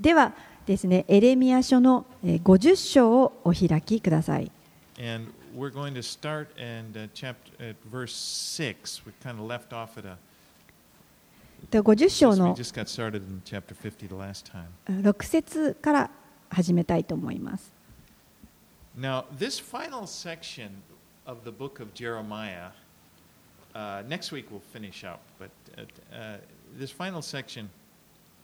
[0.00, 0.32] では
[0.64, 4.50] ですね、エレミア書の50章をお開きください。
[11.70, 12.54] 50章の
[14.88, 16.10] 6節から
[16.48, 17.74] 始めたいと思います。
[26.78, 27.68] this final section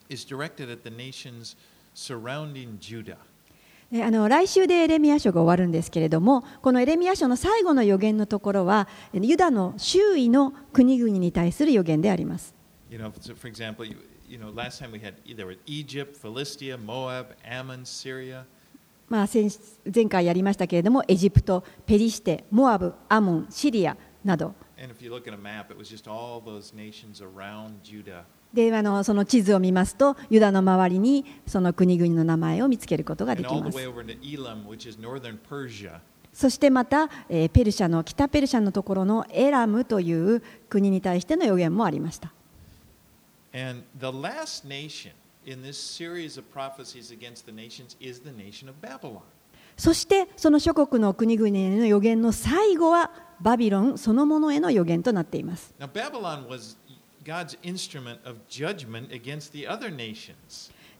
[0.09, 1.57] is directed at the nations
[1.95, 3.17] surrounding juda
[3.93, 12.53] あの来週でエレミア書が終わるんですけれども、このエレミア書の最後の予言のところは、ユダの周囲の国々に対する予言であります。
[19.95, 24.66] 前回やりましたけれども、エジプト、ペリシテ、モアブ、アモン、シリアなど。
[28.53, 33.78] ではのその地図を見ますと、ユダの周りにその国々の名前を見つけることができます。
[36.33, 42.33] そしてまた、えー、ペルシャの北ペルシャのところのエラムという国に対しての予言もありました。
[49.77, 55.75] そしてその諸国の国々の予言の最後はバビロンそのものへの予言となっています。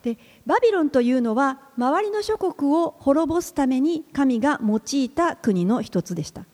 [0.03, 6.45] でバビロンというのは周りの諸国を滅ぼすために神が用いた国の一つでした。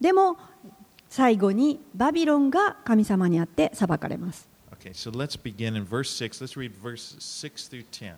[0.00, 0.36] でも
[1.08, 4.48] 最後にバビロンが神様にあって裁かれます。
[4.86, 6.40] Okay, so let's begin in verse 6.
[6.40, 8.14] Let's read verse 6 through 10.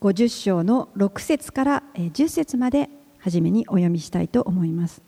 [0.00, 5.02] 50章の6節から10節まで初めにお読みしたいと思います。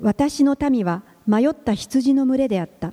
[0.00, 2.92] 私の民は迷った羊の群れであった。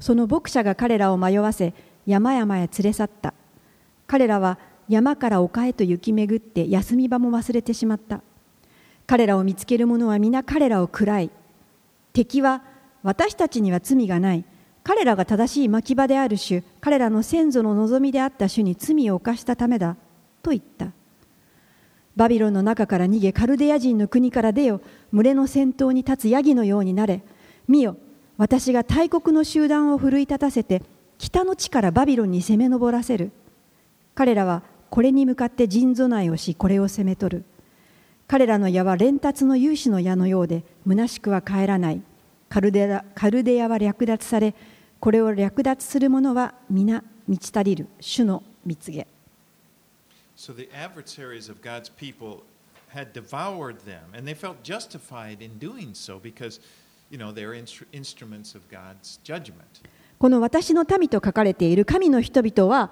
[0.00, 1.72] その牧者が彼らを迷わせ、
[2.06, 3.32] 山々へ連れ去った。
[4.08, 4.58] 彼らは
[4.88, 8.20] 山から丘へと行き巡って休み場も忘れてしまった。
[9.06, 11.30] 彼らを見つける者は皆彼らを喰らい。
[12.12, 12.64] 敵は
[13.04, 14.44] 私たちには罪がない。
[14.88, 19.98] 彼らが正しい牧場である種、彼らの先祖の望みであった種に罪を犯したためだ。
[20.42, 20.92] と言った。
[22.16, 24.80] バビロンの中から逃げ、カルデア人の国から出よ。
[25.12, 27.20] 群れの先頭に立つヤギのようになれ。
[27.68, 27.98] 見よ、
[28.38, 30.82] 私が大国の集団を奮い立たせて、
[31.18, 33.30] 北の地からバビロンに攻め上らせる。
[34.14, 37.44] 彼らはこれに向かって陣備えをし、これを攻め取る。
[38.26, 42.00] 彼らの矢は連達の勇士の矢のようで、虚しくは帰らない。
[42.48, 44.54] カルデアカルデアは略奪され、
[45.00, 49.06] これを略奪する者は皆満ち足りる主の蜜げ。
[50.36, 52.44] So the adversaries of God's people
[52.94, 56.60] had devoured them, and they felt justified in doing so because,
[57.10, 59.82] you know, they're instru- instruments of God's judgment.
[60.18, 62.90] この私の民と書かれている神の人々は、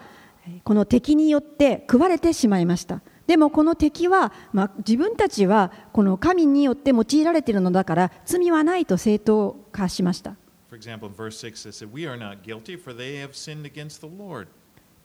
[0.65, 3.00] この敵によって食われてしまいました。
[3.27, 10.37] でもこの敵は、まあ、自分たちはこの神によって用いられているのだから罪はないと正当化しました。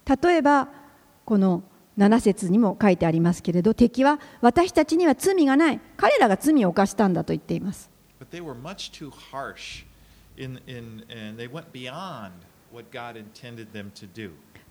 [0.06, 0.68] 例えば、
[1.26, 1.64] この
[1.98, 7.90] 7節にも書いてありますけれど、敵は私たちには罪がない、彼らが罪を犯したんだと言っています。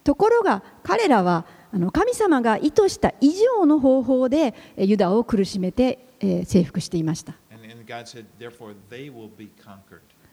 [0.03, 1.45] ところが彼らは
[1.93, 5.99] 神様が意図した以上の方法でユダを苦しめて
[6.47, 7.35] 征服していました。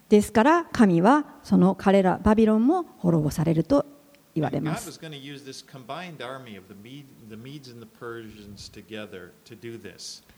[0.10, 3.86] ですから神はその彼らバビロンも滅ぼされると
[4.34, 4.86] 言われます。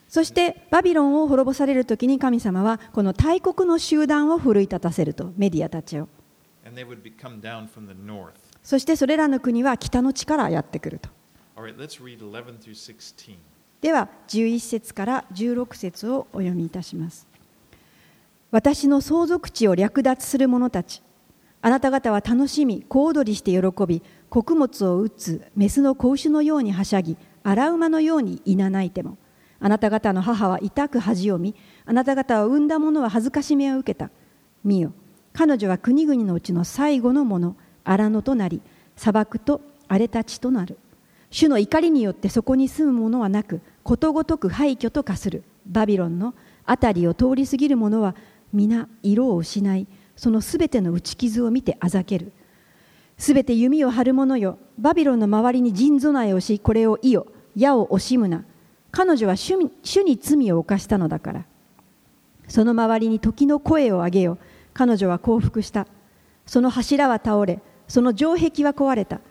[0.08, 6.08] そしてバビロンを滅ぼされるときに神様はこの大国の集団を奮い立たせるとメディアたちを。
[8.63, 11.09] そしてそれらの国は北の地からやってくると。
[13.81, 17.28] では11節から16節をお読みいたします。
[18.51, 21.03] 私の相続地を略奪する者たち。
[21.61, 29.17] あなた方は楽しみ小躍りして喜び穀物を打つメスの子牛のようにはしゃぎ荒馬のようにいなないても。
[29.59, 31.53] あなた方の母は痛く恥を見
[31.85, 34.09] あなた方を産んだ者は恥ずかしめを受けた。
[34.63, 34.93] 見よ
[35.34, 38.61] 彼女は国々のうちの最後のもの荒野となり
[38.96, 40.79] 砂漠と荒れた地となる。
[41.29, 45.43] 主の怒りによってそこに住む者はなくことごとく廃墟と化する。
[45.67, 46.34] バビロンの
[46.66, 48.16] 辺りを通り過ぎる者は
[48.53, 52.31] 皆色を失いそのすべての打ち傷を見てあざける。
[53.17, 58.46] すべて弓を張る者よバビロンの周りに陣備えをしこれをいよ矢を惜しむな。
[58.91, 61.46] 彼女は主に罪を犯したのだから。
[62.47, 64.37] その周りに時の声を上げよ
[64.73, 65.87] 彼女は降伏した。
[66.46, 69.22] その柱は倒れその城壁は壊れた。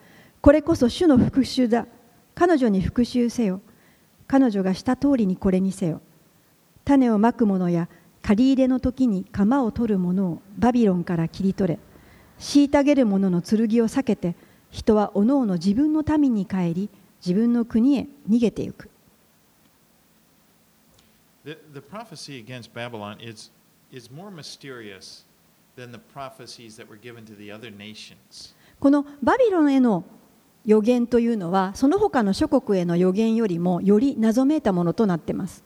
[0.41, 1.87] これこそ主の復讐だ。
[2.35, 3.61] 彼女に復讐せよ。
[4.29, 6.01] 彼女がした通りにこれにせよ。
[6.85, 7.89] 種をまく者や
[8.23, 11.79] 借り入れの時に鎌を取る者をバビロンから切り取れ
[12.39, 14.35] 虐げる者の剣を避けて
[14.71, 16.91] 人はおのおの自分の民に帰り
[17.25, 18.91] 自分の国へ逃げてゆく
[21.45, 23.51] The, the prophecy against Babylon is,
[23.91, 25.25] is more mysterious
[25.77, 28.55] than the prophecies that were given to the other nations.
[28.79, 30.05] このバビロンへの
[30.67, 35.65] 予言というのはその他の諸国への予言よりもより謎めいたものとなっています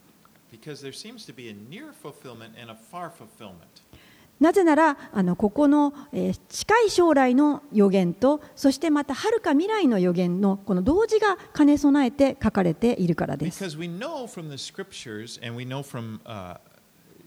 [4.40, 13.64] なぜならあのここの、えー近い将来の予言とそしてまたはるか未来の予言のこの同時が兼ね備えて書かれているからです
[16.24, 16.58] uh,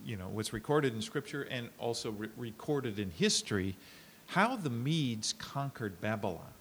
[0.06, 3.76] you know what's recorded in scripture and also re- recorded in history
[4.28, 6.55] how the Medes conquered Babylon.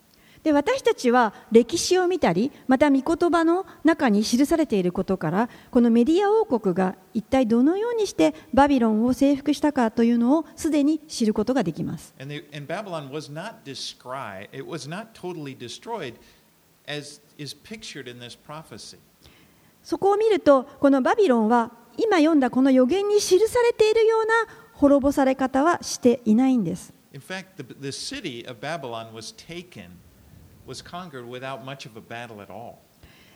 [0.44, 12.72] で私たちは歴史を見たりまた御言葉の中に記されていることからこのメディア王国が一体どのようにしてバビロンを征服したかというのをすでに知ることができます And, they, and
[15.14, 15.56] totally.
[19.82, 24.34] そこを見るとこのバビロンは今読んだこの予言に記されているような
[24.74, 30.00] 滅ぼされ方はしていないんです In fact, the, the city of Babylon was taken,
[30.66, 32.76] was conquered without much of a battle at all.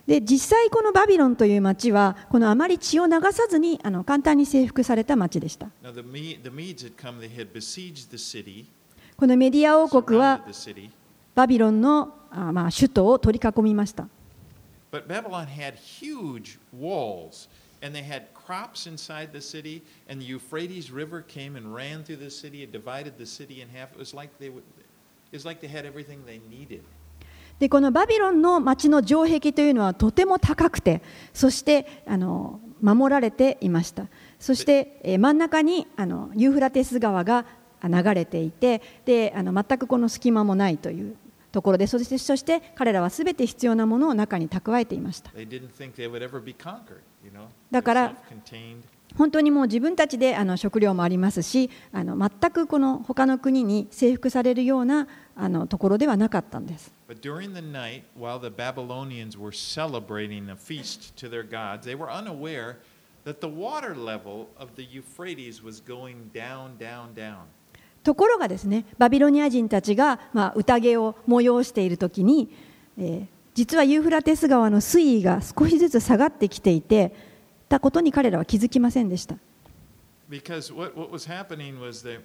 [0.07, 8.65] で実際このバビロンという町はこのあまり血を流さずにあの簡単に征服された町でした Now, the, Me- the Medes had come, they had besieged the city,
[9.19, 10.41] このメディア王国は
[11.35, 14.09] バビロンのあまあ首都を取り囲みました
[14.91, 17.49] but Babylon had huge walls.
[17.81, 22.17] And they had crops inside the city, and the Euphrates River came and ran through
[22.17, 23.93] the city and divided the city in half.
[23.93, 24.65] It was like they would,
[25.31, 26.83] it was like they had everything they needed.
[27.59, 31.03] でこのバビロンの町の城壁というのはとても高くて
[31.33, 34.07] そしてあの守られていました
[34.39, 37.45] そしてえー真ん中にあのユーフラテス川が
[37.81, 41.17] あ流れていてであの全くこの隙間もないという
[41.51, 45.31] ところでそしてそして彼らはすべて必要なものを中に蓄えていました.
[47.71, 48.15] だから.
[49.17, 61.96] 本当にもう自分たちであの食料もありますしあの全くこの他の国に征服されるようなあのところではなかったんです But during the night, while the Babylonians were celebrating a feast to their gods, they
[61.96, 62.78] were unaware
[63.26, 67.46] that the water level of the Euphrates was going down, down, down.
[68.04, 72.50] ところがですねバビロニア人たちが、まあ、宴を催している時に、
[72.98, 77.14] えー実はユーフラテス川の水位が少しずつ下がってきていて
[77.70, 79.36] たことに彼らは気づきませんでした
[80.30, 82.20] Because what, what was happening was the,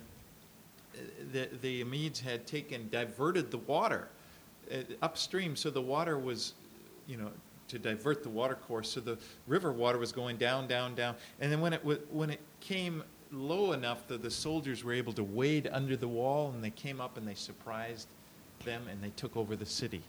[1.33, 4.22] the, the Medes had taken, diverted the water uh,
[5.03, 6.55] upstream, so the water was,
[7.07, 7.31] you know,
[7.69, 11.15] to divert the water course, so the river water was going down, down, down.
[11.41, 15.13] And then when it, wa- when it came low enough that the soldiers were able
[15.13, 18.09] to wade under the wall, and they came up and they surprised
[18.65, 20.03] them and they took over the city.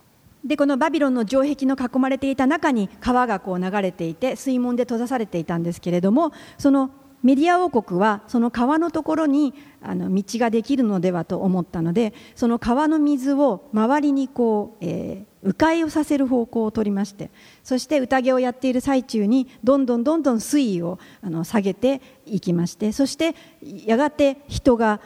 [0.43, 6.91] でこのバビロンの城壁の囲まれていた中に川がこう流れていて水門で閉ざされていたんですけれどもその
[7.24, 17.30] メディア王国はその川のところにあの道ができるのではと思ったのでその川の水を周りにこう、えー迂回をさせる方向を取りまして
[17.62, 25.00] そして宴をやっている最中にどんどんどんどん水位をあの下げていきましてそしてやがて人が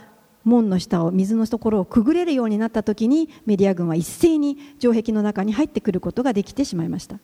[0.45, 7.19] 門の下を水のところをくぐれるようになった時にメディア軍は一斉に城壁の中に入ってくることができてしまいました。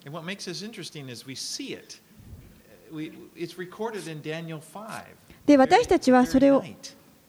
[5.47, 6.63] で私たちはそれを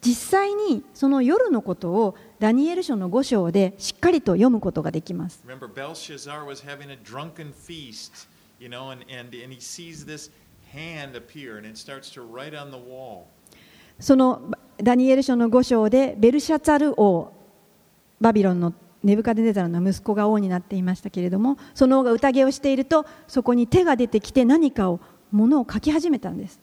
[0.02, 5.44] 実際にその夜のことをダニエル書の5章でしっかりと読むことができます。
[14.00, 17.32] そのダニエル書の5章でベルシャツァル王
[18.20, 25.00] バビロンのネブカデネザルの息子が王になっていましたけれどもその王が宴をしているとそこに手が出てきて何かを
[25.36, 26.62] ものを書き始めたんです。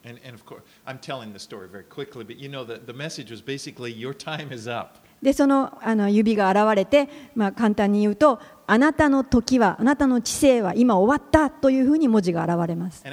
[5.23, 13.05] で、その,あの指が現れて、ま、簡単に言うと、あなたの時は、あなたの知性は今終わったというふうに文字が現れます。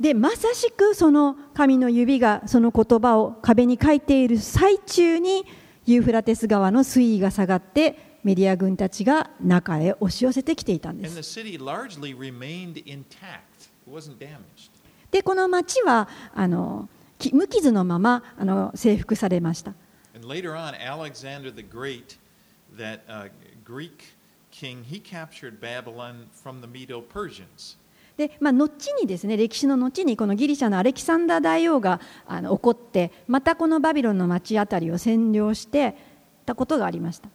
[0.00, 5.44] で、まさしくその神の指がその言葉を壁に書いている最中に、
[5.88, 11.14] ユーフラテス川の水位が下がってメディア軍たちが中へ押し寄せてきていたんです。
[15.10, 16.90] で、この町はあの
[17.32, 19.72] 無傷のままあの征服されました。
[28.18, 35.96] で、まあ、後にですね歴史の後にこのギリシャのアレキサンダー大王があの怒ってまたこのバビロンの町あたりを占領して
[36.44, 37.28] たことがありました。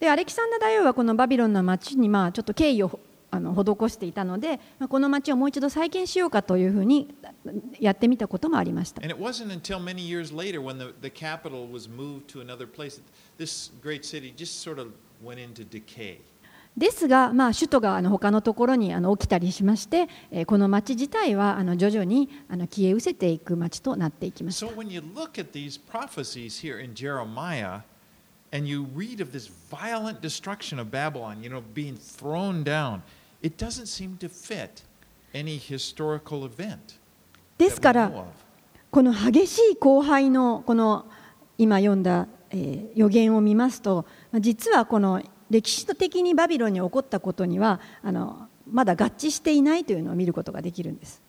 [0.00, 2.98] でアレキサンダー大王はこのバビロンの町にまあちょっと敬意を
[3.30, 7.14] あの施していたので、まあ、この町をもう一度再建しようかというふうに
[7.80, 9.00] やってみたこともありました。
[9.00, 9.16] で、まあ、
[16.76, 27.80] ですが、まあ、首都があの他のところにあの起きたりしまして、えーこの町自体はあの徐々にあの消え失せていく町となっていきました So when you look at these prophecies here in Jeremiah
[28.52, 33.02] and you read of this violent destruction of Babylon, you know, being thrown down,
[33.42, 34.82] it doesn't seem to fit
[35.34, 36.98] any historical event.
[37.58, 38.10] ですから.
[38.90, 41.04] この激しい荒廃のこの
[41.58, 51.20] 今読んだ、えー予言を見ますとまあ実はこの歴史的にバビロンに起こったことにはあのまだ合致していないというのを見ることができるんです。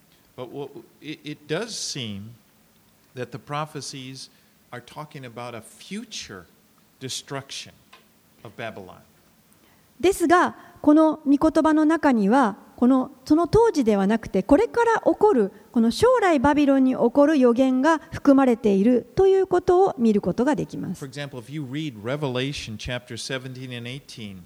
[10.04, 21.10] ですがこの御言葉の中にはこのその当時ではなくてこれから起こるこの将来バビロンに起こる予言が含まれているということを見ることができます For。
[21.10, 24.44] example, if you read Revelation chapter 17 and 18,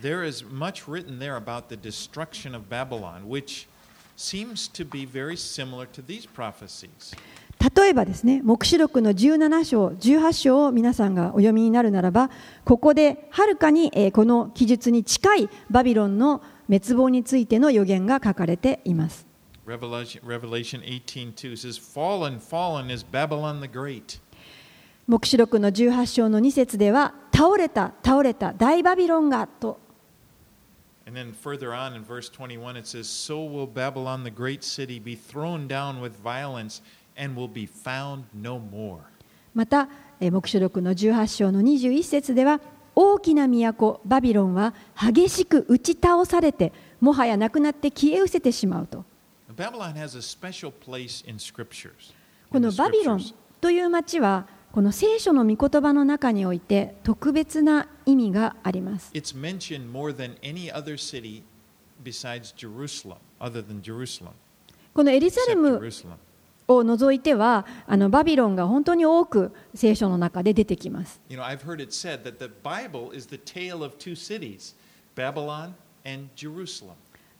[0.00, 3.66] there is much written there about the destruction of Babylon, which
[4.16, 7.12] seems to be very similar to these prophecies.
[7.62, 12.28] 例えばですね、黙示録の17章、18章を皆さんがお読みになるならば、
[12.64, 19.26] ここではるかにえーこの記述に近いバビロンの滅亡についての予言が書かれています。
[19.64, 24.20] Revelation, Revelation 18:2 says, "Fallen, fallen is Babylon the Great."
[25.06, 29.78] 黙示録の18章の2節では、倒れた、倒れた、大バビロンがと
[31.04, 35.00] And then further on in verse 21, it says, So will Babylon, the great city,
[35.00, 36.80] be thrown down with violence
[39.54, 39.88] また、
[40.20, 42.60] 目書録の18章の21節では、
[42.94, 49.04] 大きな都バビロンは激しく打ち倒されて、もはやなくなって消え失せてしまうと。
[52.50, 53.20] このバビロン
[53.60, 59.10] という町は、この聖書の御言葉の中において特別な意味があります。
[64.94, 65.80] このエリザレム。
[66.76, 71.20] を除いてはあのバビロンが本当に多く聖書の中で出てきます。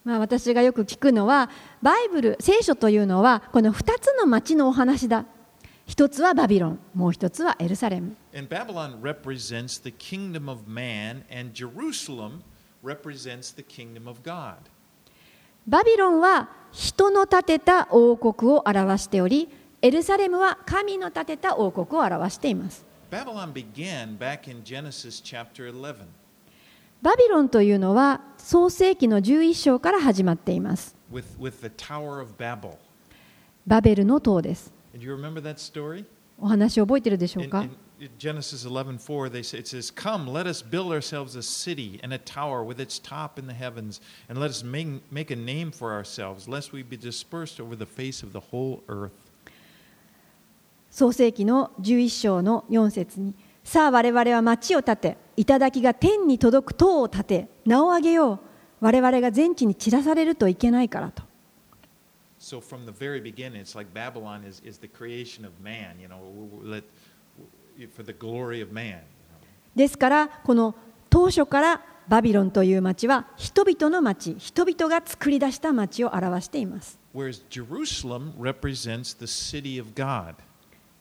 [0.04, 1.48] まあ、私がよく聞くのは
[1.80, 5.26] バイブル、聖書というのはこの2つの町のお話だ。
[5.86, 8.16] 一つはバビロン、もう一つはエルサレム。
[15.66, 19.48] バビロンは、人の建てた王国を表しており
[19.82, 22.84] エルサレムは神の建てた王国を表しています。
[27.02, 30.96] バビロンというのは創世紀の11章から始まっています。
[33.66, 34.72] バベルの塔です。
[36.40, 37.64] お話を覚えてるでしょうか？
[38.19, 42.63] Genesis 11:4, they say, it says, "Come, let us build ourselves a city and a tower
[42.63, 46.47] with its top in the heavens, and let us make, make a name for ourselves,
[46.47, 49.11] lest we be dispersed over the face of the whole earth."
[50.91, 58.39] 創世紀の11章の4節にさあ我々は町を建て頂が天に届く塔を建て名を上げよう
[58.79, 61.23] 我々が全地に散らされるといけないからと
[62.39, 66.07] So from the very beginning, it's like Babylon is, is the creation of man, you
[66.07, 66.83] know, w- w- let,
[69.74, 70.74] ですからこの
[71.10, 76.98] 当初からバビロンという町は人々の町人々が作り出した町を表しています.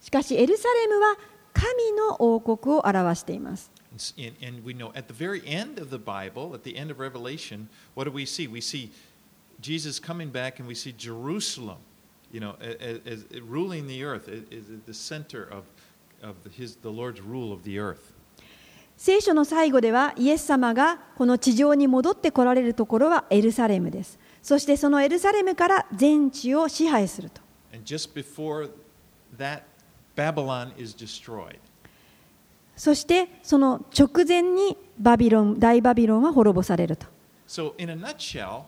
[0.00, 1.16] しかしエルサレムは
[1.52, 3.70] 神の王国を表しています
[4.18, 6.98] And And, we know at the very end of the Bible, at the end of
[6.98, 8.48] Revelation, what do we see?
[8.50, 8.90] We see
[9.60, 11.76] Jesus coming back and we see Jerusalem,
[12.32, 15.64] you know, as, as ruling the earth, is the center of
[16.50, 18.12] his, the Lord's rule of the earth.
[18.96, 27.40] 聖書の最後ではイエス様がこの地上に戻ってこられるところはエルサレムですそしてそのエルサレムから全地を支配すると
[29.36, 29.62] that.
[32.76, 37.06] そしてその直前にバビロン大バビロンは滅ぼされると
[37.48, 38.64] So, in a nutshell,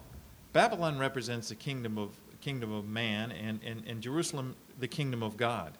[0.52, 2.10] Babylon represents the kingdom of,
[2.42, 5.72] kingdom of man, and, and, and Jerusalem, the kingdom of God.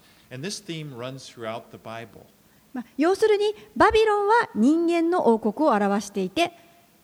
[2.96, 6.52] 要するに、バビロンは人間の王国を表していて、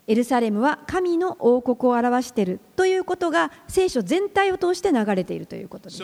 [0.07, 6.03] エルサレムは神の王国を表しているということが聖書全体を通して流れているということです。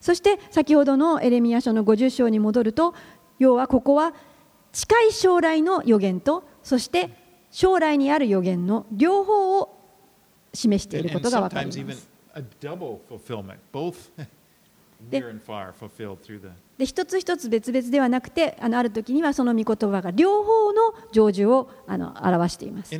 [0.00, 2.94] そして先ほどのエレミア書の50章に戻ると、
[3.40, 4.14] 要はここは
[4.72, 7.10] 近い将来の予言と、そして
[7.50, 9.77] 将来にある予言の両方を
[10.52, 12.08] 示していることが分かります。
[16.76, 22.92] で,一つ一つ別々ではなくて、あ,のある時にはその御言葉が両方の成就をあの表しています。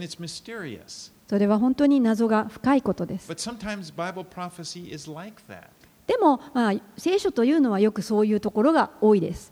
[1.29, 3.29] それは本当に謎が深いことです。
[6.07, 9.51] でも、まあ、聖書というのはよくそういうところが多いです。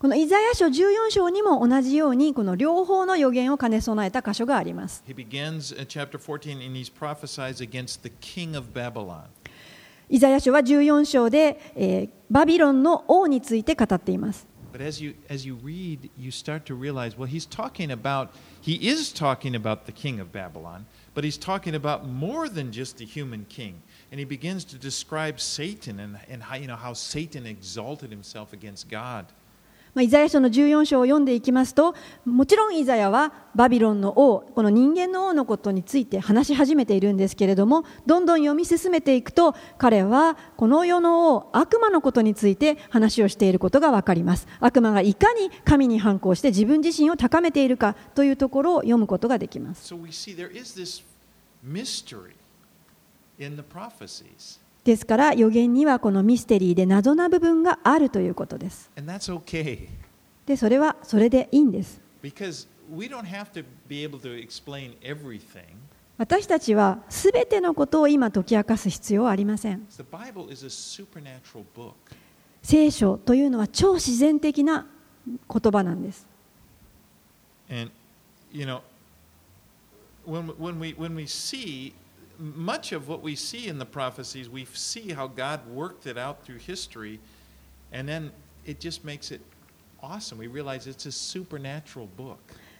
[0.00, 5.04] このイザヤ書14章にも同じようにこの両方の予言を兼ね備えた箇所があります。
[5.06, 9.24] He begins in chapter 14 and he's prophesies against the king of Babylon.
[10.08, 14.46] イザヤ書は14章で、えーバビロンの王について語っています。
[14.72, 18.28] But as you, as you read, you start to realize, well, he's talking about,
[18.62, 22.96] he is talking about the king of Babylon, but he's talking about more than just
[22.96, 23.82] the human king.
[24.10, 28.54] And he begins to describe Satan and, and how, you know, how Satan exalted himself
[28.54, 29.26] against God.
[29.94, 31.94] まあ、イザヤ書の14章を読んでいきますと
[32.24, 44.46] もちろんイザヤはバビロンの王この人間の王のことについて話し始めているんですけれどもどんどん読み進めていくと彼はこの世の王悪魔のことについて話をしていることが分かります。
[44.60, 49.92] 悪魔がいかに神に反抗して自分自身を高めているかというところを読むことができます。
[49.92, 49.98] So
[54.84, 58.90] ですから予言にはこのミステリーで謎な部分があるということです。
[60.46, 62.00] でそれはそれでいいんです。
[66.18, 69.86] 私たちはすべてのことを今解き明かす必要はありません。
[72.62, 74.86] 聖書というのは超自然的な
[75.26, 76.26] 言葉なんです。
[82.40, 86.58] Much of what we see in the prophecies, we see how God worked it out through
[86.58, 87.20] history,
[87.92, 88.32] and then
[88.64, 89.40] it just makes it
[90.02, 90.38] awesome.
[90.38, 92.38] We realize it's a supernatural book.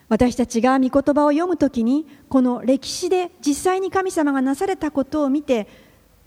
[0.09, 5.69] 私たちが御言葉を読むときにこの歴史で実際に神様がなされたことを見て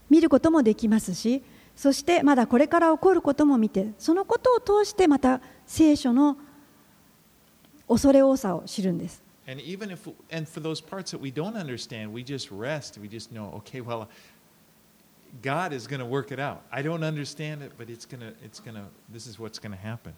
[0.10, 1.44] 見ることもできますし
[1.76, 6.38] そしてまだこれから起こることも見てそのことを通してまた聖書の
[7.90, 9.23] 恐れ多さを知るんです。
[9.48, 12.98] And even if, and for those parts that we don't understand, we just rest.
[12.98, 14.08] We just know, okay, well,
[15.42, 16.62] God is going to work it out.
[16.72, 19.74] I don't understand it, but it's going to, it's going to, this is what's going
[19.74, 20.14] to happen.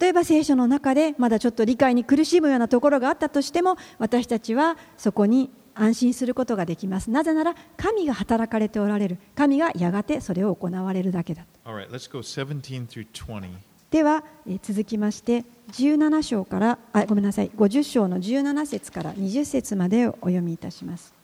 [0.00, 13.50] 例えば聖書の中でまだちょっと理解に苦しむようなところがあったとしても私たちはそこに安心することができますなぜなら神が働かれておられる神がやがてそれを行われるだけだ All right, let's go 17 through 20.
[13.94, 21.14] ではえ続きまして17章からあごめんなさい50章の17節から20節までをお読みいたします。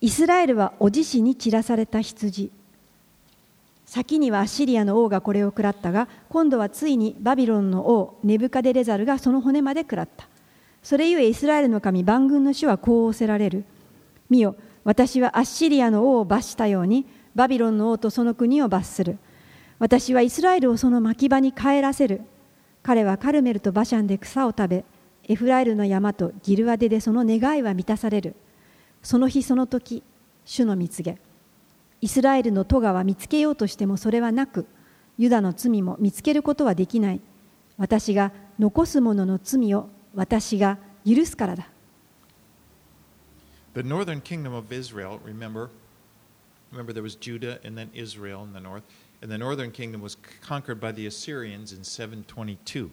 [0.00, 2.50] イスラエルはお獅子に散らされた羊。
[3.84, 10.28] 先にはアシリアの王がこれを食らったが今度はついにバビロンの王ネブカデレザルがその骨まで食らった。
[10.82, 13.64] それゆえイスラエルの神万軍の主はこう仰せられる。
[14.30, 19.18] 見よ私はアッシリアの王を罰したようにバビロンの王とその国を罰する。
[19.80, 22.20] 私はイスラエルをその牧場に帰らせる。
[22.82, 24.84] 彼はカルメルとバシャンで草を食べ
[25.24, 28.36] エフライルの山とギルアデでその願いは満たされる。
[29.02, 30.02] その日その時
[30.44, 31.18] 主の蜜げ
[32.02, 34.66] イスラエルの咎は見つけようとしてもそれはなく
[35.16, 37.20] ユダの罪も見つけることはできない。
[37.78, 41.68] 私が残す者の罪を私が許すからだ。
[43.74, 45.70] The northern kingdom of Israel, remember,
[46.70, 48.82] remember there was Judah and then Israel in the north,
[49.22, 52.90] and the northern kingdom was conquered by the Assyrians in 722.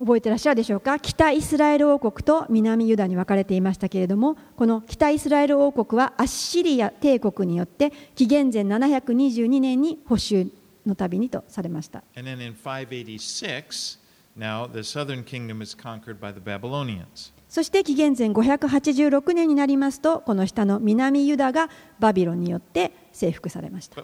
[0.00, 10.52] 覚えてらっしゃるでしょうか北イスラエル王国と南ユダに分かれていましたけれどもこの北イスラエル王国はアッシリア帝国によって紀元前722年に保守
[10.84, 13.98] の旅にとされました And then in 586,
[14.36, 17.32] now the southern kingdom is conquered by the Babylonians.
[17.54, 24.02] そして紀元前586年になりますとこの下の南ユダがバビロンによって征服されました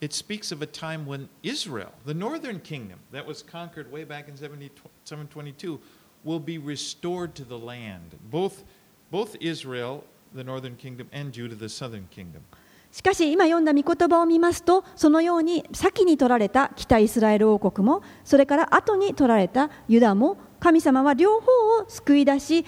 [0.00, 4.28] It speaks of a time when Israel, the northern kingdom that was conquered way back
[4.28, 5.78] in 722,
[6.24, 8.16] will be restored to the land.
[8.30, 8.62] Both,
[9.10, 12.42] both Israel, the northern kingdom, and Judah, the southern kingdom.
[12.90, 21.46] しかし今読んだ御言葉を見ますとそのように先に取られた北イスラエル王国もそれから後に取られたユダも神様は両方
[21.80, 22.64] を救い出し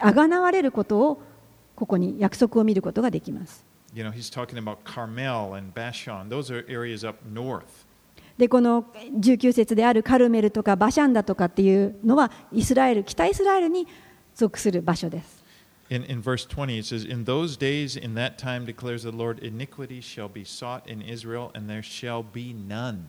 [0.00, 1.22] あがなわれることを
[1.74, 3.64] ここに約束を見ることができます。
[3.94, 6.28] You know, he's talking about Carmel and Bashan.
[6.28, 7.64] Those are areas up north.
[8.38, 8.84] でこの
[9.20, 13.86] 19節であるカルメルとかバシャンだとかっていうのはイスラエル北イスラエルに
[14.34, 15.33] 属する場所です。
[15.90, 20.00] In, in verse 20, it says, In those days, in that time, declares the Lord, iniquity
[20.00, 23.08] shall be sought in Israel, and there shall be none.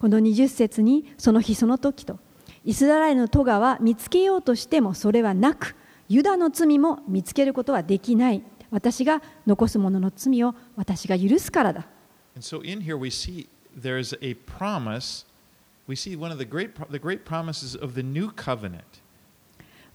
[0.00, 2.18] この20節に、その日その時と、
[2.64, 5.76] イスラエルの戸川は見つけようとしてもそれはなく、
[6.08, 8.42] ユダの罪も見つけることはできない。
[8.70, 11.86] 私が残す者の罪を私が許すからだ。
[12.34, 15.26] And so in here we see there's a promise.
[15.86, 19.00] We see one of the great, the great promises of the new covenant.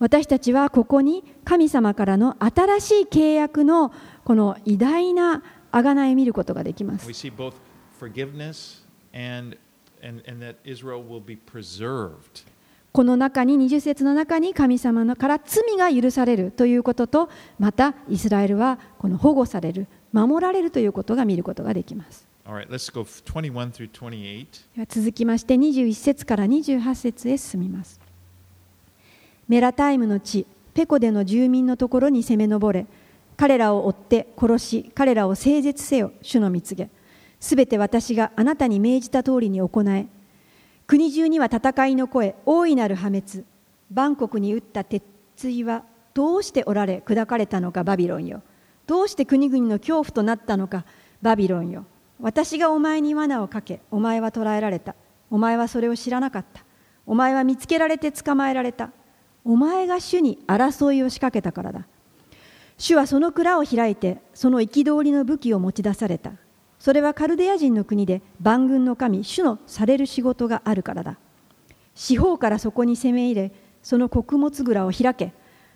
[0.04, 3.94] 私たちはここに神様からの新しい契約の
[4.26, 7.08] この偉大な贖いを見ることができます。
[12.92, 22.28] この中に20節の中に神様のから罪が許されるということとまたイスラエルはこの保護される守られるということが見ることができます。
[22.46, 22.68] Right,
[24.90, 28.03] 続きまして21節から28節へ進みます。
[29.54, 32.88] メラタイムの地ペコでの住民のところに攻め上れ。
[33.38, 36.90] 彼らを追って殺し彼らを整絶せよ主の蜜げ。
[37.40, 40.08] すべて私があなたに命じた通りに行え。
[40.88, 43.46] 国中には戦いの声大いなる破滅。
[43.94, 45.04] 万国に打った鉄
[45.36, 45.84] 槌は
[46.16, 48.42] どうしておられ砕かれたのかバビロンよ。
[48.88, 50.84] どうして国々の恐怖となったのか
[51.22, 51.86] バビロンよ。
[52.20, 54.96] 私がお前に罠をかけお前は捕らえられた。
[55.30, 56.66] お前はそれを知らなかった。
[57.06, 58.90] お前は見つけられて捕まえられた。
[59.46, 61.86] お前が主に争いを仕掛けたからだ。
[62.78, 66.32] 主はその蔵を開いてその憤りの武器を持ち出された。
[66.80, 71.18] それはカルデア人の国で万軍の神主のされる仕事があるからだ。
[71.96, 73.52] 四方からそこに攻め入れ
[73.84, 75.32] その穀物蔵を開け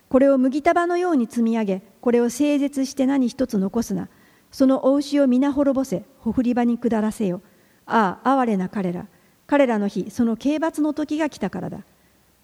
[0.10, 4.10] これを麦束のように積み上げこれを整絶して何一つ残すな。
[4.52, 7.42] そのお牛を皆滅ぼせほふり場に下らせよ。
[7.86, 9.08] ああ哀れな彼ら。
[9.46, 11.80] 彼らの日その刑罰の時が来たからだ。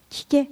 [0.10, 0.50] 聞け。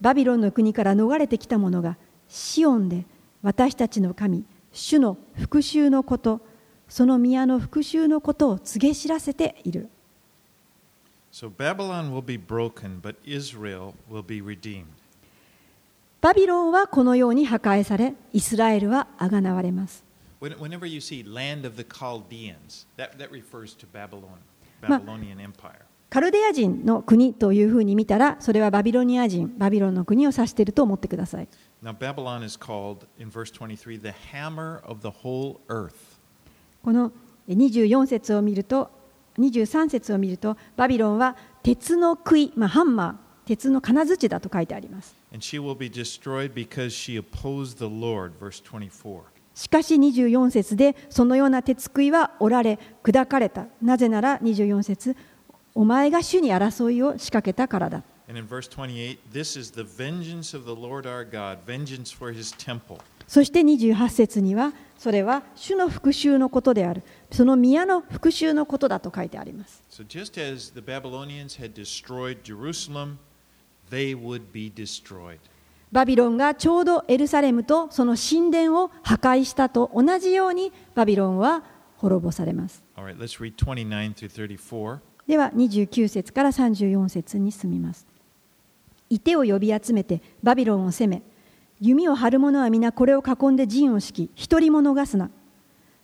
[0.00, 1.96] バビロンの国から逃れてきた者が
[2.28, 3.04] シオンで
[3.42, 6.40] 私たちの神主の復讐のこと
[6.88, 9.88] その宮の復讐のことを告げ知らせている。
[11.32, 14.86] So Babylon will be broken, but Israel will be redeemed.
[16.20, 20.04] バビロンはこのように破壊され、イスラエルはあがなわれます。
[20.40, 24.38] Whenever you see land of the Chaldeans, that, that refers to Babylon,
[24.80, 25.89] Babylonian Empire.
[26.10, 31.46] カルデア人の国というふうに見たら、それはバビロニア人、バビロンの国を指していると思ってください。
[31.84, 35.92] Now, Babylon is called in verse 23 the hammer of the whole earth.
[36.82, 37.12] この
[37.48, 38.90] 24節を見ると、
[39.38, 45.14] 23節を見ると、バビロンは鉄の杭、まあ、ハンマー、鉄の金槌だと書いてあります。
[45.32, 49.20] And she will be destroyed because she opposed the Lord, verse 24.
[49.54, 53.66] しかし24節でそのような鉄杭は折られ砕かれた。
[53.82, 55.16] なぜなら24節
[55.74, 58.02] お前が主に争いを仕掛けたからだ。
[63.26, 67.02] そして28節には、それは主の復讐のことである。
[67.32, 69.82] その宮の復讐のことだと書いてあります。
[69.90, 73.16] So just as the Babylonians had destroyed Jerusalem,
[73.90, 75.38] they would be destroyed.
[75.92, 81.64] バビロンがちょうどエルサレムとその神殿を破壊したと同じようにバビロンは
[81.96, 82.84] 滅ぼされます。
[82.96, 88.06] Right, 29では29節から34節に進みます。
[89.08, 91.22] いてを呼び集めてバビロンを攻め、
[91.80, 95.30] 弓を張る者は皆これを囲んで陣を敷き、一人も逃すな。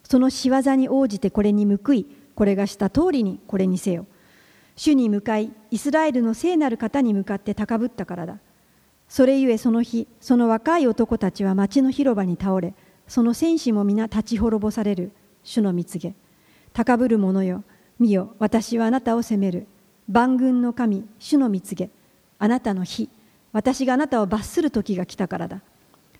[0.03, 4.05] その仕業に応じてこれに報い、これがした通りにこれにせよ。
[4.75, 8.39] 主に向かい、イスラエルの聖なる方に向かって高ぶったからだ。
[9.09, 12.73] それゆえその日、その若い男たちは町の広場に倒れ、
[13.07, 15.11] その戦士も皆立ち滅ぼされる、
[15.43, 16.13] 主の蜜げ。
[16.73, 17.63] 高ぶる者よ、
[17.99, 19.67] 見よ私はあなたを責める。
[20.07, 21.89] 万軍の神主の蜜げ。
[22.39, 23.09] あなたの日
[23.51, 25.61] 私があなたを罰する時が来たからだ。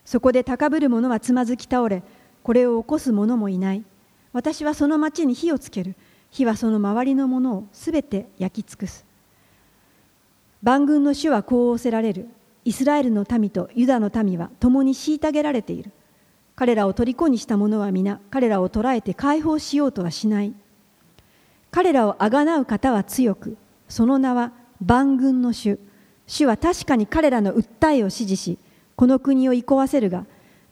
[0.03, 2.03] そこで高ぶる者はつまずき倒れ
[2.43, 3.83] これを起こす者もいない。
[4.33, 5.95] 私はその町に火をつける。
[6.31, 9.05] 火はその周りのものをすべて焼き尽くす。
[10.63, 12.27] 万軍の主はこう仰せられる。
[12.65, 15.91] イスラエルの民とユダの民は共に虐げられている。
[16.55, 20.53] 彼らを虜にした者は皆彼らを捕らえて解放しようとはしない。
[21.71, 23.57] 彼らをあがなう方は強く
[23.89, 24.51] その名は
[24.83, 25.79] 万軍の主。
[26.27, 28.59] 主は確かに彼らの訴えを支持し
[28.95, 30.25] この国を憩わせるが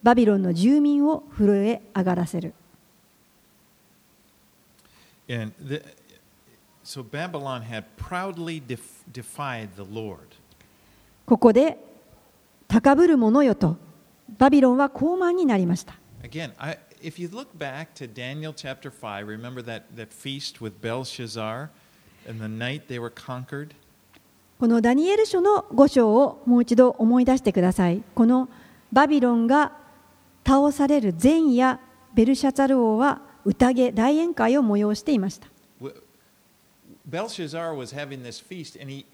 [0.03, 2.53] バビロンの住民を震え上がらせる。
[5.27, 5.81] And the,
[6.83, 8.79] so Babylon had proudly def,
[9.11, 10.17] defied the Lord.
[11.25, 11.79] ここで
[12.67, 13.77] 高ぶる者よと
[14.37, 15.95] バビロンは高慢になりました。
[16.21, 21.70] Again, I, if you look back to Daniel chapter 5, remember that, that feast with Belshazzar
[22.26, 23.74] and the night they were conquered?
[24.58, 28.46] このダニエル書の5章をもう一度思い出してくださいこの
[28.92, 29.72] バビロンが
[30.46, 31.80] 倒される前夜
[32.12, 35.48] ベルシャツァル王は宴大宴会を催していました
[35.80, 35.98] W-
[37.08, 39.06] Belshazzar was having this feast, and he,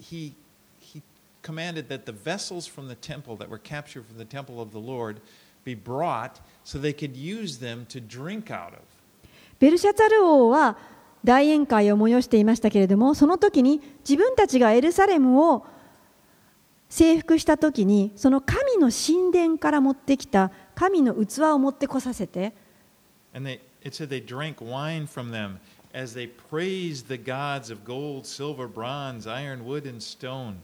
[0.00, 0.32] he,
[0.80, 1.02] he
[1.42, 4.78] commanded that the vessels from the temple that were captured from the temple of the
[4.78, 5.20] Lord
[5.63, 8.79] be brought so they could use them to drink out of.
[9.59, 10.77] ベルシャツァル王は
[11.23, 15.65] 大宴会を催していましたけれどもその時に自分たちがエルサレムを
[16.89, 22.53] 征服した時にその神の神殿から持ってきた神の器を持ってこさせて
[23.33, 25.59] And they, it said they drank wine from them
[25.93, 30.55] as they praised the gods of gold, silver, bronze, iron, wood, and stone.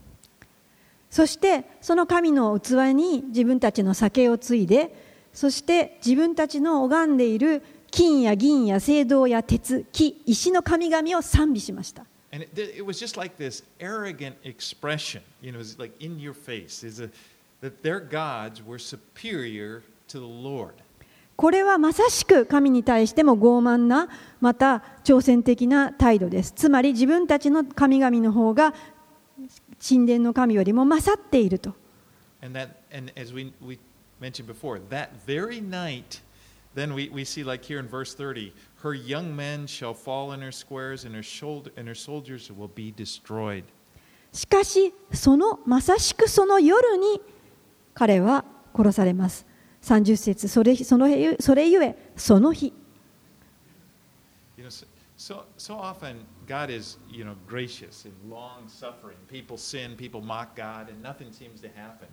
[1.10, 4.94] そしてその神の器に自分たちの酒をついで
[5.34, 12.06] そして自分たちの拝んでいる金や銀や聖堂や鉄木石の神々を賛美しました。
[21.36, 24.10] これはまさしく神に対しても傲慢な
[24.42, 26.52] また挑戦的な態度です。
[26.52, 28.74] つまり自分たちの神々の方が
[29.86, 31.76] 神殿の神よりも勝っていると
[32.42, 33.80] And that, and as we, we
[34.20, 36.22] mentioned before, that very night,
[36.76, 40.42] then we, we see like here in verse 30, her young men shall fall in
[40.42, 43.64] her squares, and her shoulder and her soldiers will be destroyed.
[44.32, 47.22] しかしそのまさしくその夜に
[47.96, 49.48] 彼は殺されます
[49.82, 52.74] 30節それそのへそれゆえその日
[54.58, 54.86] You know,
[55.18, 59.18] so, so often God is, you know, gracious and long suffering.
[59.28, 62.08] People sin, people mock God, and nothing seems to happen.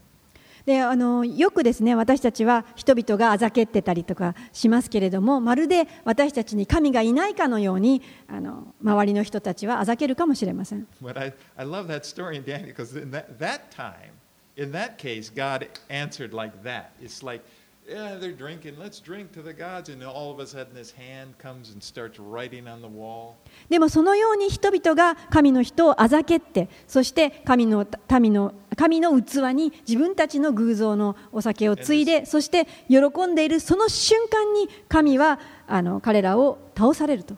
[0.67, 14.13] であのよくですね私たちは人々があざけってたりとかしますけれどもまるで私たちに神がいないかのようにあの周りの人たちはあざけるかもしれません But I, I love that story in Daniel because in that, that time,
[14.57, 16.93] in that case, God answered like that.
[16.99, 17.45] It's like,
[17.89, 19.89] yeah, they're drinking, let's drink to the gods.
[19.91, 23.37] And all of a sudden, this hand comes and starts writing on the wall.
[23.69, 27.87] でもそのように人々が神の人をあざけってそして神の
[28.21, 37.37] 民の神の器に自分たちの偶像のお酒をついでそして喜んでいるその瞬間に神はあの彼らを倒されると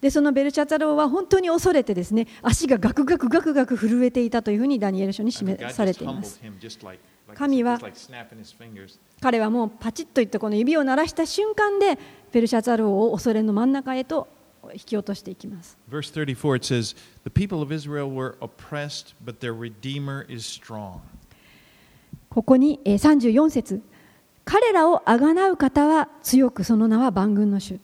[0.00, 6.40] でそのベルシャツァロは本当に恐れてですね足がガクガクガクガク震えていたというふうにダニエル書に示されています。
[7.34, 7.80] 神は
[9.20, 11.98] 彼はもうパチッといってこの指を鳴らした瞬間で
[12.30, 14.28] ベルシャツァローを恐れの真ん中へと
[14.72, 15.78] 引き落としていきます。
[22.28, 23.82] ここに34節。
[24.44, 27.80] 彼らをあがなう方は強くその名は万軍の主。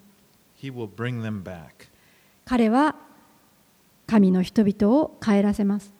[2.44, 2.96] 彼は
[4.06, 5.94] 神の人々を帰らせます。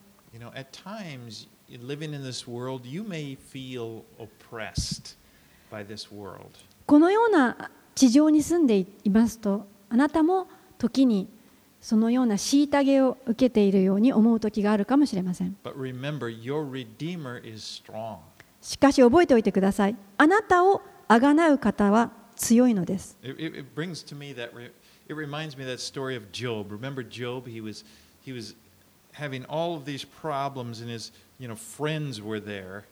[6.85, 10.47] このような地上に住んでいますと、あなたも
[10.77, 11.29] 時に
[11.79, 15.55] そのような虐げを受けているように思う時があるかもしれません。
[18.61, 24.51] しかし覚えておいてくださいあなたをあがなう方は強いのです It, it, brings to me that,
[25.07, 26.71] it reminds me that story of Job.
[26.71, 27.47] Remember Job?
[27.47, 27.83] He was,
[28.21, 28.55] he was
[29.13, 32.85] having all of these problems, and his you know, friends were there.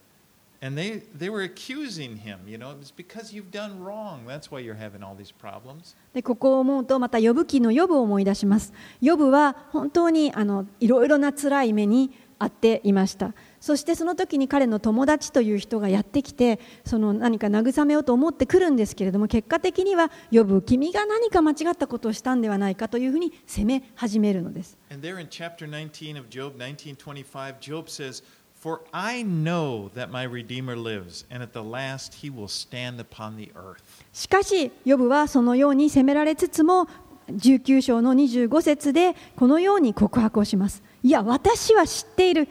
[0.62, 4.26] And they, they were accusing him, you know, it's because you've done wrong.
[4.26, 5.96] That's why you're having all these problems.
[6.12, 24.78] でここを思うとまた呼ぶ記の呼ぶを思い出します呼ぶは本当にあのいろいろな辛い目に遭っていましたそしてその時に彼の友達という人がやってきてその何か慰めようと思ってくるんですけれども結果的には呼ぶ君が何か間違ったことをしたんではないかというふうに責め始めるのです。
[24.90, 28.22] And there in chapter 19 of Job, 1925, Job says,
[28.60, 33.36] For I know that my Redeemer lives, and at the last he will stand upon
[33.36, 33.82] the earth.
[34.12, 36.88] しかしヨブはそのように責められつつも
[37.30, 42.48] 19章の25節でこのように告白をしますいや私は知っている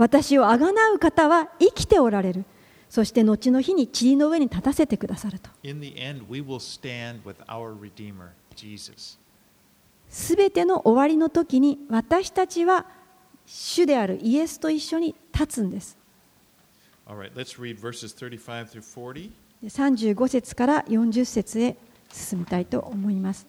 [0.00, 2.46] 私をあがなう方は生きておられる
[2.88, 5.50] そして後の日に塵の上に立たせてくださると.
[10.08, 12.86] すべての終わりの時に私たちは
[13.44, 15.98] 主であるイエスと一緒に立つんです
[17.06, 19.30] right, let's read verses 35 through 40.
[19.62, 21.76] で35節から40節へ
[22.10, 23.46] 進みたいと思います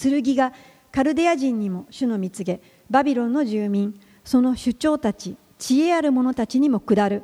[0.00, 0.52] 剣が
[0.92, 3.98] カルデア人にも主の蜜げバビロンの住民
[4.28, 7.22] その首長たち知恵ある者たちにも下る。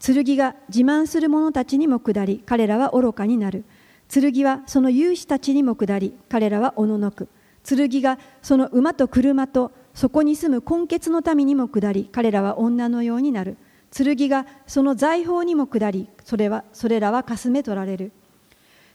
[0.00, 3.66] 剣が自慢する者たちにも下り彼らは愚かになる。
[4.08, 7.28] 剣はその勇士たちにも下り彼らはおののく。
[7.64, 13.58] 剣がその馬と車とそこに住む根血の民にも下り彼らは女のようになる。
[13.92, 18.10] 剣がその財宝にも下りそれはそれらはかすめ取られる。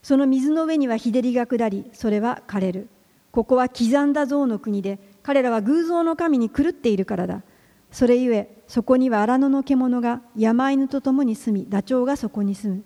[0.01, 2.87] その水の上には日照りが下りそれは枯れる。
[3.31, 7.41] ここは刻んだ像の国で彼らは偶像の神に狂っているからだ。
[7.91, 12.83] それゆえそこには荒野の獣が山犬と共に住みダチョウがそこに住む。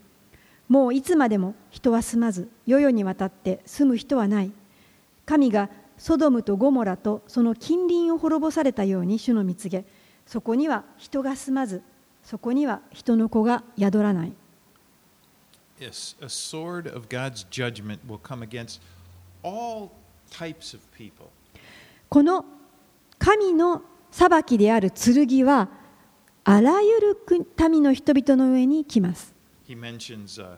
[0.69, 4.51] もういつまでも人は住まず世々にわたって住む人はない。
[5.25, 9.85] 神がソドムとゴモラとその近隣を滅ぼされたように主の蜜げ。
[10.25, 11.81] そこには人が住まず
[12.21, 14.33] そこには人の子が宿らない。
[15.79, 18.81] Yes, a sword of God's judgment will come against
[19.43, 19.91] all
[20.29, 21.29] types of people.
[22.09, 22.45] この
[23.19, 25.69] 神の裁きである剣は
[26.43, 27.17] あらゆる
[27.69, 29.33] 民の人々の上に来ます
[29.67, 30.57] He mentions uh,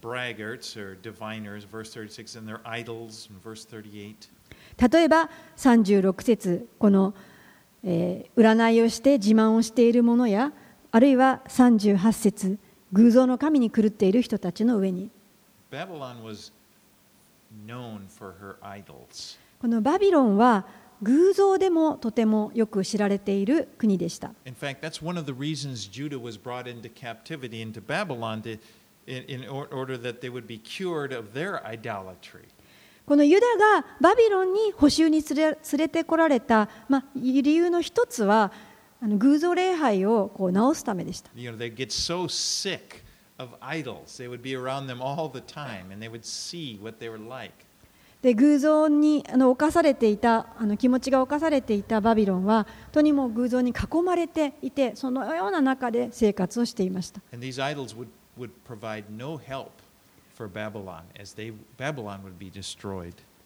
[0.00, 4.28] braggarts or diviners, verse 36, and their idols in verse 38.
[4.90, 7.14] 例えば36節この、
[7.82, 10.52] えー占いをして自慢をしている者や
[10.92, 12.58] あるいは38節
[12.92, 15.10] 偶像の神に狂っている人たちの上に
[15.70, 16.52] Babylon was
[17.66, 19.38] known for her idols.
[19.60, 20.66] このバビロンは
[21.02, 28.58] 偶像でもとてもよく知られている国でした In fact, that's one of the reasons Judah was brought into captivity into Babylon to,
[29.06, 32.48] in, in or- order that they would be cured of their idolatry.
[33.06, 33.46] このユダ
[33.80, 38.50] がバビロンに捕囚に連れ連れてこられた、まあ、理由の一つは
[39.02, 41.30] あの偶像礼拝をこう直すためでした。
[41.34, 43.04] You know, they'd get so sick
[43.38, 44.16] of idols.
[44.16, 47.18] They would be around them all the time and they would see what they were
[47.18, 47.63] like.
[48.24, 57.20] で偶像にあの侵されていたあの気持ちが侵されていたバビロンはとにも偶像に囲まれていてそのような中で生活をしていました。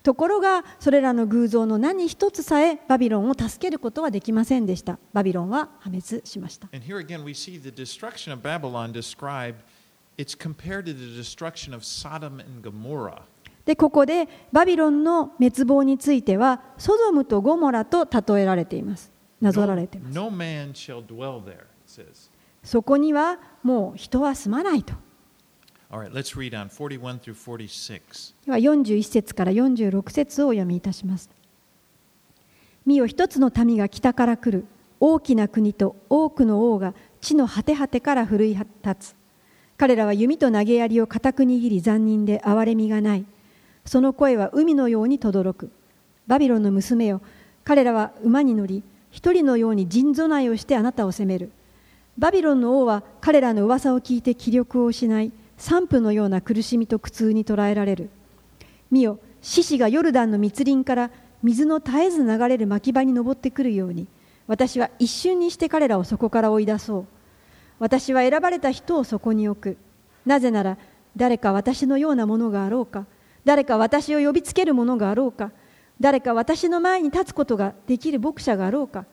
[0.04, 5.00] ところがそれらの偶像の何一つさえバビロンを助けることはできませんでした。
[5.12, 6.68] バビロンは破滅しました。
[13.68, 19.12] でここでバビロンの滅亡についてはソドムとゴモラと例えられています。
[19.42, 20.14] なぞられています。
[20.14, 21.66] No, no there.
[22.62, 24.94] そこにはもう人は住まないと。
[25.90, 28.34] All right, let's read on 41 through 46.
[28.46, 31.28] では41節から46節をお読みいたします。
[32.86, 34.64] 見よ一つの民が北から来る
[34.98, 39.14] 大きな国と多くの王が地の果て果てから奮い立つ。
[39.76, 43.26] 彼らは弓と投げ槍を固く握り残忍で憐れみがない。
[43.88, 45.70] その声は海のように轟く。
[46.26, 47.22] バビロンの娘よ、
[47.64, 51.50] 彼らは馬に乗り、一人のように陣備えをしてあなたを責める。
[52.18, 58.10] バビロンの王は彼らの噂を聞いて気力を失い、散布のような苦しみと苦痛に捉えられる。
[58.90, 61.10] 見よ、獅子がヨルダンの密林から
[61.42, 64.06] 水の絶えず流れる牧場に登ってくるように、
[64.46, 67.06] 私は一瞬にして彼らをそこから追い出そう。
[67.78, 69.76] 私は選ばれた人をそこに置く。
[70.26, 70.76] なぜなら、
[71.16, 73.06] 誰か私のようなものがあろうか、
[73.48, 75.52] 誰か私を呼びつけるものがあろうか、
[76.00, 79.06] 誰か私の前に立つことができる牧者があろうか？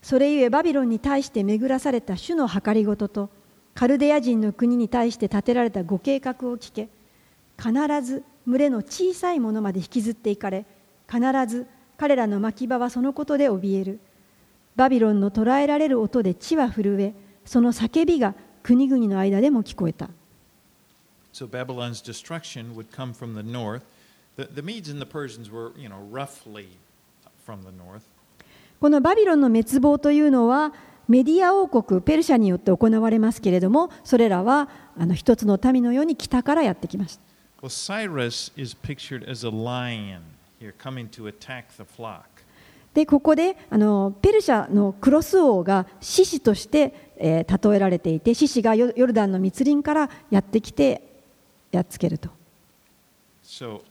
[0.00, 3.28] それゆえバビロンに対して巡らされた主の計りごとと、
[3.74, 6.88] カルデア人の国に対して立てられたご計画を聞け。
[7.58, 10.64] 必ず群れの小さいものまで引きずっていかれ
[11.06, 11.66] 必ず
[11.98, 14.00] 彼らの牧場はそのことで怯える
[14.76, 20.08] バビロンの捉えられる音で地は震えその叫びが国々の間でも聞こえた
[21.34, 23.82] So Babylon's destruction would come from the north.
[24.36, 26.68] The, the Medes and the Persians were, you know, roughly
[27.44, 28.02] from the north.
[28.80, 30.72] このバビロンの滅亡というのは
[31.08, 37.22] メディア王国ペルシャによって行われますけれどもそれらはあの一つの民のように北からやってきました。
[42.94, 51.13] でここであのペルシャのクロス王が獅子として、え、例えられていて獅子がヨルダンの密林からやってきて
[51.76, 52.30] やっつけると。
[53.42, 53.82] So,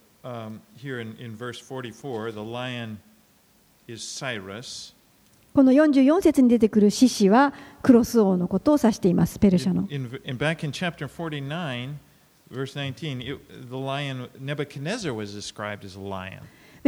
[0.78, 2.98] here in, verse 44, the lion
[3.88, 4.96] is Cyrus.
[5.54, 7.54] この44節に出てくる獅子は
[7.84, 9.88] クロス王のことを指しています、ペルシャの。
[9.92, 10.38] In, in,